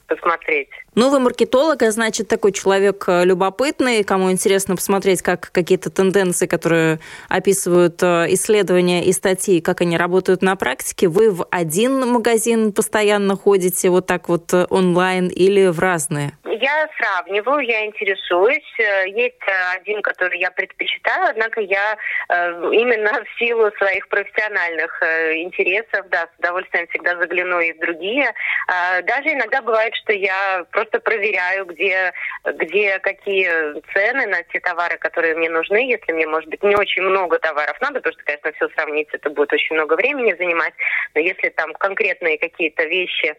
посмотреть. 0.08 0.70
Ну, 0.96 1.12
вы 1.12 1.20
маркетолог, 1.20 1.84
а 1.84 1.92
значит, 1.92 2.28
такой 2.28 2.52
человек 2.52 3.04
э, 3.08 3.24
любопытный, 3.24 4.04
кому 4.04 4.32
интересно 4.32 4.76
посмотреть, 4.76 5.22
как 5.22 5.52
какие-то 5.52 5.92
тенденции, 5.92 6.48
которые 6.48 7.00
описывают 7.30 8.02
э, 8.02 8.26
исследования 8.30 9.06
и 9.06 9.12
статьи, 9.12 9.62
как 9.62 9.82
они 9.82 9.98
работают 9.98 10.42
на 10.42 10.56
практике. 10.56 11.08
Вы 11.08 11.30
в 11.30 11.46
один 11.52 12.08
магазин 12.08 12.74
постоянно 12.74 13.36
ходите 13.36 13.90
вот 13.90 14.08
так 14.08 14.28
вот 14.28 14.52
э, 14.54 14.66
онлайн 14.70 15.28
или 15.28 15.68
в 15.68 15.80
разные? 15.80 16.32
Я 16.46 16.90
сравниваю, 16.98 17.60
я 17.60 17.86
интересуюсь. 17.86 18.64
Есть 19.06 19.36
один, 19.76 20.02
который 20.02 20.40
я 20.40 20.50
предпочитаю, 20.50 21.28
однако 21.30 21.62
я 21.62 21.98
именно 22.30 23.12
в 23.24 23.38
силу 23.38 23.70
своих 23.78 24.08
профессиональных 24.08 25.04
интересов, 25.04 26.08
да, 26.10 26.28
с 26.34 26.40
удовольствием 26.40 26.88
всегда 26.88 27.16
загляну 27.18 27.60
и 27.60 27.74
в 27.74 27.80
другие. 27.80 28.34
Даже 28.68 29.34
иногда 29.34 29.62
бывает, 29.62 29.94
что 29.98 30.14
я 30.14 30.66
просто 30.72 31.00
проверяю, 31.00 31.66
где, 31.66 32.14
где 32.46 33.00
какие 33.00 33.82
цены 33.94 34.28
на 34.28 34.44
те 34.44 34.60
товары, 34.60 34.98
которые 34.98 35.36
мне 35.36 35.50
нужны. 35.50 35.90
Если 35.90 36.12
мне, 36.12 36.28
может 36.28 36.50
быть, 36.50 36.64
не 36.64 36.76
очень 36.76 37.04
много 37.04 37.40
товаров 37.40 37.80
надо, 37.82 37.96
потому 38.00 38.14
что, 38.14 38.24
конечно, 38.24 38.52
все 38.54 38.70
сравнить, 38.70 39.08
это 39.12 39.30
будет 39.30 39.54
очень 39.54 39.76
много 39.76 39.96
времени 39.96 40.36
занимать. 40.38 40.74
Но 41.16 41.22
если 41.22 41.50
там 41.50 41.74
конкретные 41.74 42.38
какие-то 42.38 42.84
вещи 42.84 43.36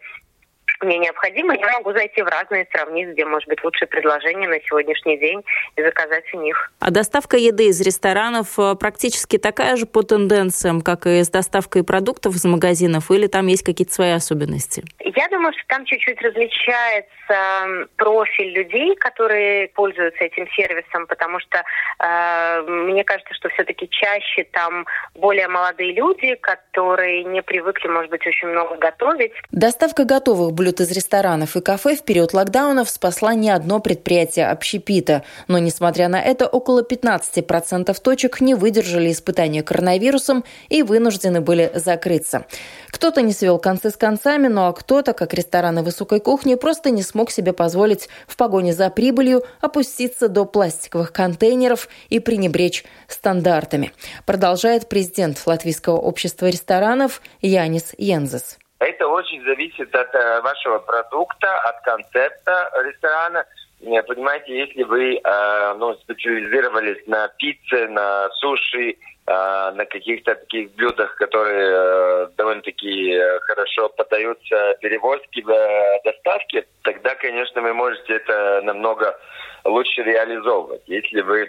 мне 0.81 0.99
необходимо, 0.99 1.55
я 1.55 1.73
могу 1.79 1.93
зайти 1.93 2.23
в 2.23 2.27
разные, 2.27 2.67
сравнить, 2.73 3.09
где 3.09 3.25
может 3.25 3.49
быть 3.49 3.63
лучшее 3.65 3.89
предложение 3.89 4.49
на 4.49 4.61
сегодняшний 4.61 5.19
день 5.19 5.43
и 5.77 5.83
заказать 5.83 6.25
у 6.35 6.41
них. 6.41 6.71
А 6.81 6.91
доставка 6.91 7.37
еды 7.37 7.67
из 7.67 7.81
ресторанов 7.81 8.59
э, 8.59 8.75
практически 8.79 9.39
такая 9.39 9.77
же 9.77 9.87
по 9.87 10.03
тенденциям, 10.03 10.81
как 10.81 11.07
и 11.07 11.23
с 11.23 11.31
доставкой 11.31 11.85
продуктов 11.85 12.35
из 12.35 12.45
магазинов, 12.45 13.11
или 13.11 13.27
там 13.27 13.47
есть 13.47 13.65
какие-то 13.65 13.93
свои 13.93 14.11
особенности? 14.11 14.85
Я 15.01 15.29
думаю, 15.29 15.53
что 15.53 15.63
там 15.69 15.85
чуть-чуть 15.85 16.21
различается 16.23 17.09
профиль 17.97 18.53
людей, 18.53 18.95
которые 18.97 19.69
пользуются 19.69 20.25
этим 20.25 20.49
сервисом, 20.51 21.07
потому 21.07 21.41
что 21.41 21.63
э, 21.99 22.63
мне 22.63 23.05
кажется, 23.05 23.35
что 23.35 23.49
все-таки 23.51 23.89
чаще 23.91 24.45
там 24.53 24.87
более 25.15 25.49
молодые 25.49 25.93
люди, 25.93 26.35
которые 26.37 27.25
не 27.25 27.43
привыкли, 27.43 27.89
может 27.89 28.11
быть, 28.11 28.27
очень 28.27 28.49
много 28.49 28.77
готовить. 28.77 29.33
Доставка 29.51 30.05
готовых 30.05 30.53
блюд 30.53 30.68
блюд 30.69 30.81
из 30.83 30.91
ресторанов 30.91 31.57
и 31.57 31.63
кафе 31.63 31.97
в 31.97 32.03
период 32.03 32.35
локдаунов 32.35 32.91
спасла 32.91 33.33
не 33.33 33.49
одно 33.49 33.81
предприятие 33.81 34.49
общепита. 34.49 35.23
Но, 35.47 35.57
несмотря 35.57 36.09
на 36.09 36.21
это, 36.21 36.47
около 36.47 36.83
15% 36.83 37.97
точек 38.03 38.43
не 38.43 38.55
выдержали 38.55 39.11
испытания 39.11 39.63
коронавирусом 39.63 40.45
и 40.69 40.83
вынуждены 40.83 41.41
были 41.41 41.71
закрыться. 41.75 42.45
Кто-то 42.91 43.23
не 43.23 43.33
свел 43.33 43.59
концы 43.59 43.89
с 43.89 43.97
концами, 43.97 44.49
ну 44.49 44.67
а 44.67 44.75
кто-то, 44.75 45.15
как 45.15 45.33
рестораны 45.33 45.83
высокой 45.83 46.21
кухни, 46.21 46.55
просто 46.55 46.91
не 46.91 47.03
смог 47.03 47.31
себе 47.31 47.55
позволить 47.55 48.11
в 48.27 48.37
погоне 48.37 48.75
за 48.75 48.91
прибылью 48.91 49.45
опуститься 49.63 50.29
до 50.29 50.45
пластиковых 50.45 51.15
контейнеров 51.15 51.89
и 52.11 52.19
пренебречь 52.19 52.85
стандартами. 53.07 53.93
Продолжает 54.27 54.87
президент 54.91 55.41
Латвийского 55.47 55.97
общества 55.97 56.47
ресторанов 56.47 57.23
Янис 57.41 57.95
Янзес. 57.97 58.58
Это 58.79 59.09
очень 59.09 59.43
зависит 59.43 59.93
от 59.95 60.15
э, 60.15 60.41
вашего 60.43 60.79
продукта, 60.79 61.59
от 61.63 61.81
концепта 61.83 62.71
ресторана. 62.85 63.45
Понимаете, 64.07 64.57
если 64.57 64.85
вы 64.85 65.17
э, 65.17 65.75
ну, 65.79 65.95
специализировались 65.95 67.05
на 67.07 67.29
пицце, 67.39 67.89
на 67.89 68.29
суши, 68.35 68.91
э, 68.91 68.97
на 69.27 69.85
каких-то 69.85 70.37
таких 70.37 70.73
блюдах, 70.77 71.15
которые 71.17 71.71
э, 71.71 72.29
довольно-таки 72.37 73.15
э, 73.15 73.41
хорошо 73.41 73.89
поддаются 73.89 74.77
перевозке 74.81 75.43
в 75.43 75.51
э, 75.51 76.01
доставке, 76.05 76.65
тогда, 76.83 77.17
конечно, 77.17 77.61
вы 77.61 77.75
можете 77.75 78.15
это 78.15 78.61
намного 78.63 79.19
лучше 79.65 80.03
реализовывать. 80.03 80.83
Если 80.87 81.21
вы 81.23 81.49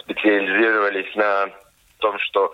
специализировались 0.00 1.14
на 1.14 1.50
том, 1.98 2.18
что 2.18 2.52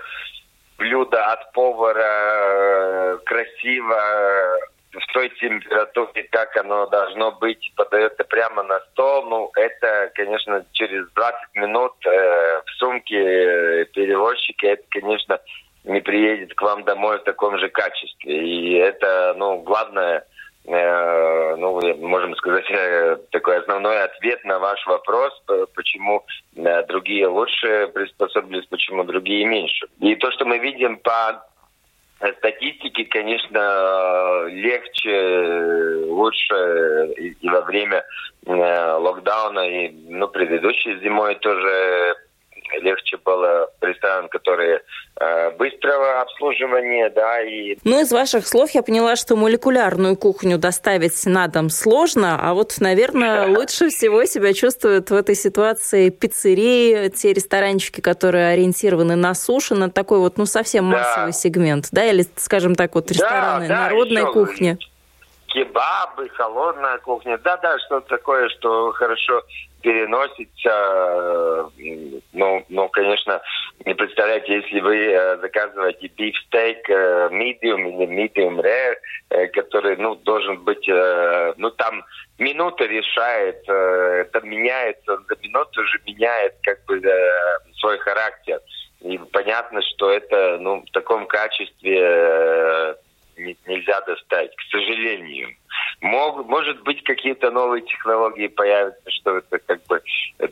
блюдо 0.79 1.23
от 1.25 1.53
повара 1.53 1.99
э, 1.99 3.19
красиво, 3.25 4.59
в 4.93 5.13
той 5.13 5.29
температуре, 5.41 6.25
как 6.31 6.57
оно 6.57 6.87
должно 6.87 7.33
быть, 7.33 7.73
подается 7.77 8.25
прямо 8.25 8.63
на 8.63 8.81
стол. 8.93 9.27
Ну, 9.27 9.51
это, 9.55 10.11
конечно, 10.15 10.65
через 10.73 11.09
20 11.13 11.55
минут 11.55 11.93
э, 12.07 12.63
в 12.65 12.71
сумке 12.79 13.17
э, 13.17 13.85
перевозчика, 13.87 14.69
это, 14.69 14.85
конечно, 14.91 15.41
не 15.85 16.01
приедет 16.01 16.55
к 16.55 16.63
вам 16.63 16.85
домой 16.85 17.19
в 17.19 17.25
таком 17.25 17.59
же 17.59 17.69
качестве. 17.69 18.33
И 18.33 18.75
это, 18.75 19.35
ну, 19.37 19.59
главное, 19.63 20.19
э, 20.19 20.23
ну, 20.69 21.81
можем 21.97 22.37
сказать, 22.37 22.71
э, 22.71 23.17
такой 23.31 23.59
основной 23.59 24.03
ответ 24.03 24.45
на 24.45 24.59
ваш 24.59 24.87
вопрос, 24.87 25.33
почему 25.75 26.25
э, 26.57 26.83
другие 26.87 27.27
лучше 27.27 27.89
приспособились, 27.95 28.67
почему 28.67 29.05
другие 29.05 29.47
меньше. 29.47 29.87
И 30.01 30.15
то, 30.17 30.31
что 30.33 30.45
мы 30.45 30.59
видим 30.59 30.99
по 30.99 31.43
статистике, 32.39 33.05
конечно, 33.05 34.45
легче, 34.49 36.05
лучше 36.07 37.13
и 37.17 37.49
во 37.49 37.61
время 37.63 38.05
локдауна, 38.45 39.61
и 39.61 39.89
ну, 40.09 40.29
предыдущей 40.29 40.99
зимой 41.01 41.37
тоже 41.37 42.17
легче 42.81 43.17
было 43.19 43.71
ресторан, 43.81 44.29
который 44.29 44.81
э, 45.21 45.51
быстрого 45.53 46.21
обслуживания, 46.21 47.11
да, 47.11 47.43
и... 47.43 47.77
Ну, 47.85 48.01
из 48.01 48.13
ваших 48.13 48.47
слов 48.47 48.71
я 48.71 48.83
поняла, 48.83 49.17
что 49.17 49.37
молекулярную 49.37 50.17
кухню 50.17 50.59
доставить 50.59 51.25
на 51.27 51.49
дом 51.49 51.71
сложно, 51.71 52.39
а 52.41 52.55
вот, 52.55 52.77
наверное, 52.81 53.47
лучше 53.57 53.89
всего 53.89 54.25
себя 54.25 54.53
чувствуют 54.53 55.11
в 55.11 55.15
этой 55.15 55.35
ситуации 55.35 56.11
пиццерии, 56.11 57.09
те 57.11 57.33
ресторанчики, 57.33 58.01
которые 58.01 58.49
ориентированы 58.49 59.17
на 59.17 59.35
суши, 59.35 59.75
на 59.75 59.91
такой 59.91 60.19
вот, 60.19 60.39
ну, 60.39 60.47
совсем 60.47 60.85
массовый 60.85 61.33
да. 61.33 61.33
сегмент, 61.33 61.89
да, 61.93 62.05
или, 62.05 62.25
скажем 62.37 62.75
так, 62.75 62.95
вот 62.95 63.11
рестораны 63.11 63.69
да, 63.69 63.75
да, 63.75 63.83
народной 63.85 64.33
кухни 64.33 64.79
кебабы, 65.49 66.29
холодная 66.37 66.99
кухня. 66.99 67.39
Да-да, 67.39 67.79
что-то 67.79 68.09
такое, 68.09 68.49
что 68.51 68.93
хорошо 68.93 69.43
переносится. 69.83 71.71
Ну, 72.33 72.65
ну, 72.69 72.89
конечно, 72.89 73.41
не 73.85 73.95
представляете, 73.95 74.55
если 74.55 74.81
вы 74.81 74.97
э, 74.97 75.39
заказываете 75.39 76.09
бифстейк 76.09 76.89
э, 76.91 77.29
medium 77.31 77.89
или 77.89 78.07
medium 78.07 78.61
rare, 78.61 78.97
э, 79.31 79.47
который, 79.49 79.97
ну, 79.97 80.17
должен 80.17 80.65
быть, 80.65 80.87
ну, 81.57 81.71
там 81.71 82.05
минута 82.39 82.85
решает, 82.85 83.63
это 83.69 84.41
меняется, 84.43 85.19
за 85.29 85.37
минуту 85.43 85.83
уже 85.83 86.01
меняет 86.07 86.55
как 86.63 86.85
бы 86.87 87.01
свой 87.79 87.99
характер. 87.99 88.61
И 89.01 89.19
понятно, 89.33 89.81
что 89.83 90.11
это, 90.11 90.59
ну, 90.61 90.85
в 90.85 90.91
таком 90.91 91.27
качестве 91.27 92.97
нельзя 93.37 94.01
достать, 94.01 94.55
к 94.57 94.63
сожалению. 94.71 95.51
Мог, 96.01 96.47
может 96.47 96.83
быть, 96.85 97.03
какие-то 97.03 97.51
новые 97.51 97.83
технологии 97.83 98.47
появятся, 98.47 99.11
что 99.11 99.39
это 99.39 99.59
как 99.59 99.85
бы 99.87 100.01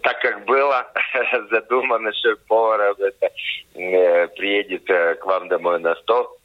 так, 0.02 0.20
как 0.20 0.44
было 0.44 0.90
задумано 1.50 2.12
шеф-поваром, 2.12 2.96
это 2.98 3.30
э, 3.74 4.28
приедет 4.28 4.90
э, 4.90 5.14
к 5.14 5.24
вам 5.24 5.48
домой 5.48 5.78
на 5.80 5.94
стол 5.96 6.36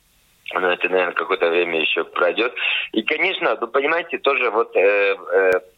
но 0.60 0.72
это, 0.72 0.90
наверное, 0.90 1.14
какое-то 1.14 1.50
время 1.50 1.82
еще 1.82 2.04
пройдет. 2.04 2.54
И, 2.92 3.02
конечно, 3.04 3.56
вы 3.56 3.68
понимаете, 3.68 4.18
тоже 4.18 4.50
вот 4.50 4.76
э, 4.76 5.16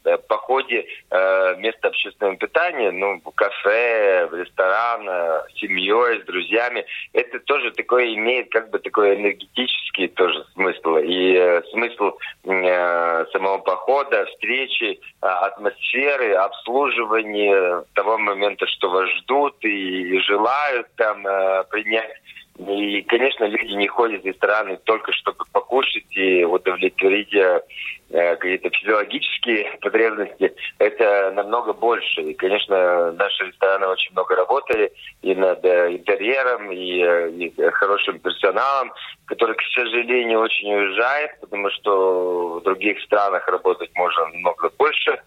э, 0.06 0.18
по 0.28 0.38
ходе 0.38 0.86
э, 1.10 1.56
места 1.58 1.90
общественного 1.90 2.38
питания, 2.38 2.92
ну, 2.92 3.22
в 3.24 3.32
кафе, 3.32 4.28
в 4.32 4.36
ресторан, 4.36 5.08
э, 5.08 5.44
с 5.54 5.60
семьей, 5.60 6.22
с 6.22 6.26
друзьями, 6.26 6.86
это 7.14 7.40
тоже 7.40 7.72
такое 7.72 8.14
имеет 8.16 8.52
как 8.52 8.70
бы 8.70 8.80
такой 8.80 9.16
энергетический 9.16 10.08
тоже 10.10 10.46
смысл. 10.54 10.98
И 10.98 11.36
э, 11.36 11.62
смысл 11.72 12.14
э, 12.46 13.26
самого 13.32 13.60
похода, 13.60 14.26
встречи, 14.26 15.00
э, 15.22 15.26
атмосферы, 15.26 16.34
обслуживания 16.34 17.84
того 17.94 18.18
момента, 18.18 18.66
что 18.68 18.90
вас 18.90 19.10
ждут 19.20 19.56
и, 19.64 20.16
и 20.16 20.20
желают 20.20 20.88
там 20.96 21.26
э, 21.26 21.64
принять 21.70 22.12
и, 22.60 23.02
конечно, 23.04 23.46
люди 23.46 23.74
не 23.74 23.88
ходят 23.88 24.22
в 24.22 24.26
рестораны 24.26 24.78
только 24.84 25.12
чтобы 25.12 25.40
покушать 25.52 26.06
и 26.12 26.44
удовлетворить 26.44 27.34
э, 27.34 27.62
какие-то 28.10 28.70
физиологические 28.70 29.78
потребности. 29.82 30.54
Это 30.78 31.32
намного 31.32 31.74
больше. 31.74 32.22
И, 32.22 32.34
конечно, 32.36 33.12
наши 33.14 33.46
рестораны 33.46 33.88
очень 33.88 34.12
много 34.12 34.36
работали 34.36 34.92
и 35.24 35.34
над 35.34 35.66
э, 35.66 35.94
интерьером, 35.94 36.72
и, 36.72 37.02
э, 37.02 37.32
и 37.32 37.72
хорошим 37.72 38.20
персоналом, 38.20 38.94
который, 39.26 39.56
к 39.56 39.64
сожалению, 39.74 40.40
очень 40.40 40.72
уезжает, 40.72 41.32
потому 41.42 41.72
что 41.72 42.60
в 42.60 42.64
других 42.64 43.02
странах 43.02 43.48
работать 43.48 43.90
можно 43.96 44.28
намного 44.28 44.70
больше. 44.78 45.20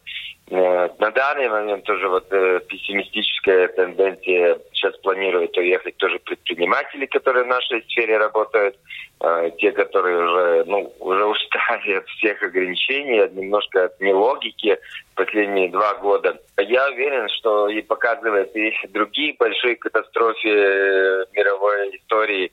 Э, 0.49 0.89
на 0.99 1.11
данный 1.11 1.49
момент 1.49 1.85
тоже 1.85 2.09
вот 2.09 2.27
э, 2.31 2.61
пессимистическая 2.69 3.69
тенденция. 3.69 4.59
Сейчас 4.73 4.97
планируют 4.99 5.57
уехать 5.57 5.97
тоже 5.97 6.19
предприниматели, 6.21 7.07
которые 7.07 7.45
в 7.45 7.49
нашей 7.49 7.83
сфере 7.89 8.17
работают. 8.19 8.77
Э, 9.19 9.51
те, 9.59 9.73
которые 9.73 10.19
уже, 10.19 10.65
ну, 10.67 10.93
уже 11.01 11.25
устали 11.25 11.95
от 11.95 12.07
всех 12.07 12.43
ограничений, 12.43 13.27
немножко 13.33 13.85
от 13.85 13.99
нелогики 13.99 14.79
последние 15.15 15.71
два 15.71 15.95
года. 15.95 16.39
Я 16.59 16.91
уверен, 16.91 17.27
что 17.31 17.69
и 17.69 17.81
показывает 17.81 18.55
и 18.55 18.75
другие 18.89 19.35
большие 19.39 19.77
катастрофы 19.77 20.49
мировой 21.33 21.97
истории, 21.97 22.53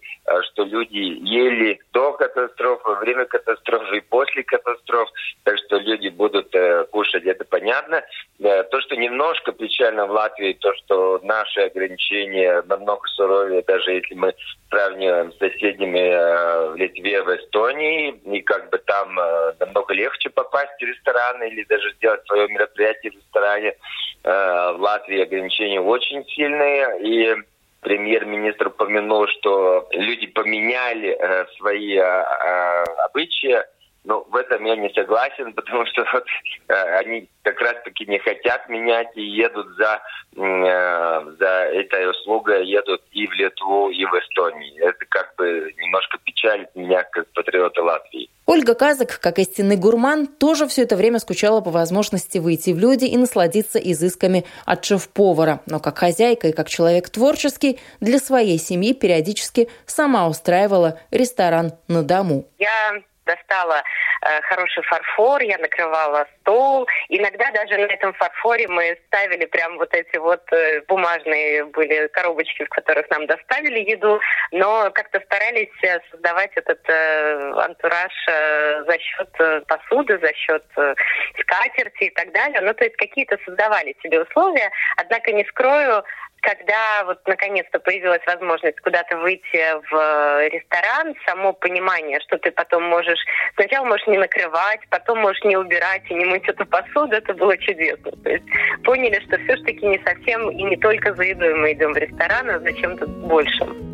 что 0.52 0.64
люди 0.64 1.20
ели 1.22 1.80
до 1.92 2.14
катастрофы, 2.14 2.88
во 2.88 2.96
время 2.96 3.26
катастрофы 3.26 3.98
и 3.98 4.02
после 4.02 4.44
катастроф, 4.44 5.10
так 5.44 5.58
что 5.58 5.78
люди 5.78 6.08
будут 6.08 6.56
кушать, 6.92 7.26
это 7.26 7.44
понятно. 7.44 8.02
То, 8.40 8.82
что 8.82 8.96
немножко 8.96 9.52
печально 9.52 10.06
в 10.06 10.12
Латвии, 10.12 10.54
то, 10.54 10.74
что 10.76 11.20
наши 11.24 11.60
ограничения 11.60 12.64
намного 12.68 13.06
суровее, 13.10 13.62
даже 13.68 13.92
если 13.92 14.16
мы 14.16 14.34
сравниваем 14.70 15.34
с 15.34 15.38
соседними 15.38 16.53
в 16.72 16.76
Литве, 16.76 17.22
в 17.22 17.36
Эстонии, 17.36 18.12
и 18.26 18.42
как 18.42 18.70
бы 18.70 18.78
там 18.80 19.20
э, 19.20 19.54
намного 19.60 19.94
легче 19.94 20.30
попасть 20.30 20.80
в 20.80 20.86
рестораны 20.86 21.50
или 21.50 21.64
даже 21.64 21.94
сделать 21.94 22.26
свое 22.26 22.48
мероприятие 22.48 23.12
в 23.12 23.16
ресторане. 23.16 23.76
Э, 24.24 24.74
в 24.74 24.82
Латвии 24.82 25.22
ограничения 25.22 25.82
очень 25.82 26.26
сильные, 26.28 27.00
и 27.02 27.36
премьер-министр 27.82 28.68
упомянул, 28.68 29.28
что 29.28 29.88
люди 29.92 30.28
поменяли 30.28 31.18
э, 31.20 31.46
свои 31.58 31.98
обычаи, 31.98 33.64
но 34.04 34.26
в 34.30 34.36
этом 34.36 34.64
я 34.66 34.76
не 34.76 34.90
согласен, 34.94 35.54
потому 35.56 35.86
что 35.86 36.06
вот, 36.14 36.26
э, 36.68 36.74
они 37.00 37.30
как 37.44 37.60
раз-таки 37.62 38.06
не 38.06 38.20
хотят 38.20 38.68
менять 38.70 39.10
и 39.16 39.22
едут 39.22 39.68
за, 39.78 40.02
э, 40.36 41.32
за 41.40 41.70
этой 41.74 42.10
услугой, 42.10 42.66
едут 42.66 43.02
и 43.12 43.28
в 43.28 43.34
Литву, 43.34 43.90
и 43.90 44.06
в 44.06 44.14
Эстонию. 44.14 44.86
Это 44.86 45.06
как 45.10 45.34
бы 45.38 45.74
немножко 45.78 46.18
печалит 46.24 46.70
меня, 46.76 47.04
как 47.04 47.28
патриота 47.34 47.84
Латвии. 47.84 48.30
Ольга 48.46 48.76
Казак, 48.76 49.20
как 49.22 49.40
истинный 49.40 49.78
гурман, 49.78 50.28
тоже 50.28 50.68
все 50.68 50.84
это 50.84 50.98
время 50.98 51.20
скучала 51.20 51.62
по 51.62 51.72
возможности 51.72 52.40
выйти 52.40 52.72
в 52.72 52.78
люди 52.78 53.06
и 53.06 53.18
насладиться 53.18 53.80
изысками 53.80 54.46
от 54.66 54.84
шеф-повара. 54.84 55.62
Но 55.66 55.80
как 55.80 55.98
хозяйка 55.98 56.50
и 56.50 56.52
как 56.52 56.68
человек 56.68 57.10
творческий, 57.10 57.80
для 58.02 58.20
своей 58.20 58.58
семьи 58.58 58.94
периодически 58.94 59.70
сама 59.86 60.28
устраивала 60.28 61.00
ресторан 61.10 61.72
на 61.88 62.04
дому. 62.04 62.46
Я 62.60 63.02
достала 63.26 63.84
э, 64.22 64.42
хороший 64.44 64.84
фарфор, 64.84 65.42
я 65.42 65.58
накрывала 65.58 66.28
стол. 66.42 66.88
Иногда 67.10 67.52
даже 67.52 67.78
на 67.78 67.86
этом 67.86 68.14
фарфоре 68.14 68.68
мы 68.68 68.98
ставили 69.08 69.46
прям 69.46 69.78
вот 69.78 69.94
эти 69.94 70.18
вот 70.18 70.42
э, 70.52 70.82
бумажные 70.88 71.66
были 71.66 72.08
коробочки, 72.08 72.66
в 72.66 72.70
которых 72.70 73.10
нам 73.10 73.28
доставили 73.28 73.80
еду, 73.80 74.20
но 74.52 74.92
как-то 74.92 75.20
старались 75.22 75.70
э, 75.84 76.00
создавать 76.12 76.52
этот 76.56 76.80
э, 76.88 77.52
антураж 77.58 78.14
э, 78.30 78.84
за 78.88 79.00
счет 79.00 79.30
э, 79.40 79.62
посуды, 79.68 80.20
за 80.20 80.34
счет 80.34 80.66
э, 80.78 80.96
скатерти 81.40 82.06
и 82.06 82.10
так 82.12 82.32
далее. 82.32 82.62
Ну, 82.62 82.74
то 82.74 82.84
есть 82.84 82.96
какие-то 82.98 83.38
создавали 83.46 83.96
себе 84.04 84.22
условия. 84.22 84.72
Однако 84.98 85.32
не 85.32 85.46
скрою, 85.46 86.04
когда 86.44 87.04
вот 87.06 87.26
наконец-то 87.26 87.80
появилась 87.80 88.22
возможность 88.28 88.80
куда-то 88.82 89.18
выйти 89.18 89.64
в 89.90 90.48
ресторан, 90.50 91.16
само 91.26 91.54
понимание, 91.54 92.20
что 92.20 92.38
ты 92.38 92.52
потом 92.52 92.84
можешь, 92.84 93.20
сначала 93.56 93.86
можешь 93.86 94.06
не 94.08 94.18
накрывать, 94.18 94.82
потом 94.90 95.20
можешь 95.20 95.44
не 95.44 95.56
убирать 95.56 96.04
и 96.10 96.14
не 96.14 96.26
мыть 96.26 96.48
эту 96.48 96.66
посуду, 96.66 97.16
это 97.16 97.34
было 97.34 97.58
чудесно. 97.58 98.12
То 98.12 98.30
есть 98.30 98.44
поняли, 98.84 99.20
что 99.26 99.38
все-таки 99.40 99.86
не 99.86 100.00
совсем 100.06 100.52
и 100.52 100.64
не 100.64 100.78
только 100.78 101.16
за 101.16 101.24
едой 101.24 101.56
мы 101.56 101.72
идем 101.72 101.94
в 101.94 101.98
ресторан, 101.98 102.50
а 102.50 102.60
за 102.60 102.74
чем-то 102.74 103.08
большим. 103.08 103.93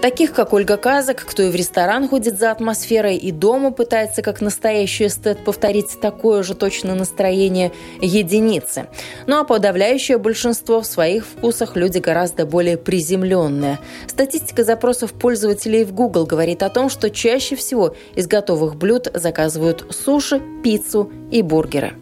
Таких, 0.00 0.32
как 0.32 0.54
Ольга 0.54 0.78
Казак, 0.78 1.26
кто 1.26 1.42
и 1.42 1.50
в 1.50 1.54
ресторан 1.54 2.08
ходит 2.08 2.38
за 2.38 2.50
атмосферой, 2.50 3.16
и 3.16 3.30
дома 3.32 3.70
пытается, 3.70 4.22
как 4.22 4.40
настоящий 4.40 5.08
эстет, 5.08 5.44
повторить 5.44 6.00
такое 6.00 6.42
же 6.42 6.54
точное 6.54 6.94
настроение 6.94 7.70
единицы. 8.00 8.86
Ну 9.26 9.38
а 9.38 9.44
подавляющее 9.44 10.16
большинство 10.16 10.80
в 10.80 10.86
своих 10.86 11.26
вкусах 11.26 11.76
люди 11.76 11.98
гораздо 11.98 12.46
более 12.46 12.78
приземленные. 12.78 13.78
Статистика 14.06 14.64
запросов 14.64 15.12
пользователей 15.12 15.84
в 15.84 15.92
Google 15.92 16.24
говорит 16.24 16.62
о 16.62 16.70
том, 16.70 16.88
что 16.88 17.10
чаще 17.10 17.54
всего 17.54 17.94
из 18.14 18.26
готовых 18.26 18.76
блюд 18.76 19.08
заказывают 19.12 19.84
суши, 19.90 20.40
пиццу 20.64 21.12
и 21.30 21.42
бургеры. 21.42 21.92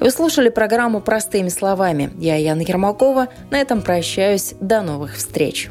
Вы 0.00 0.10
слушали 0.10 0.48
программу 0.48 1.00
«Простыми 1.00 1.50
словами». 1.50 2.10
Я 2.18 2.34
Яна 2.34 2.62
Ермакова. 2.62 3.28
На 3.50 3.60
этом 3.60 3.82
прощаюсь. 3.82 4.54
До 4.60 4.82
новых 4.82 5.16
встреч. 5.16 5.70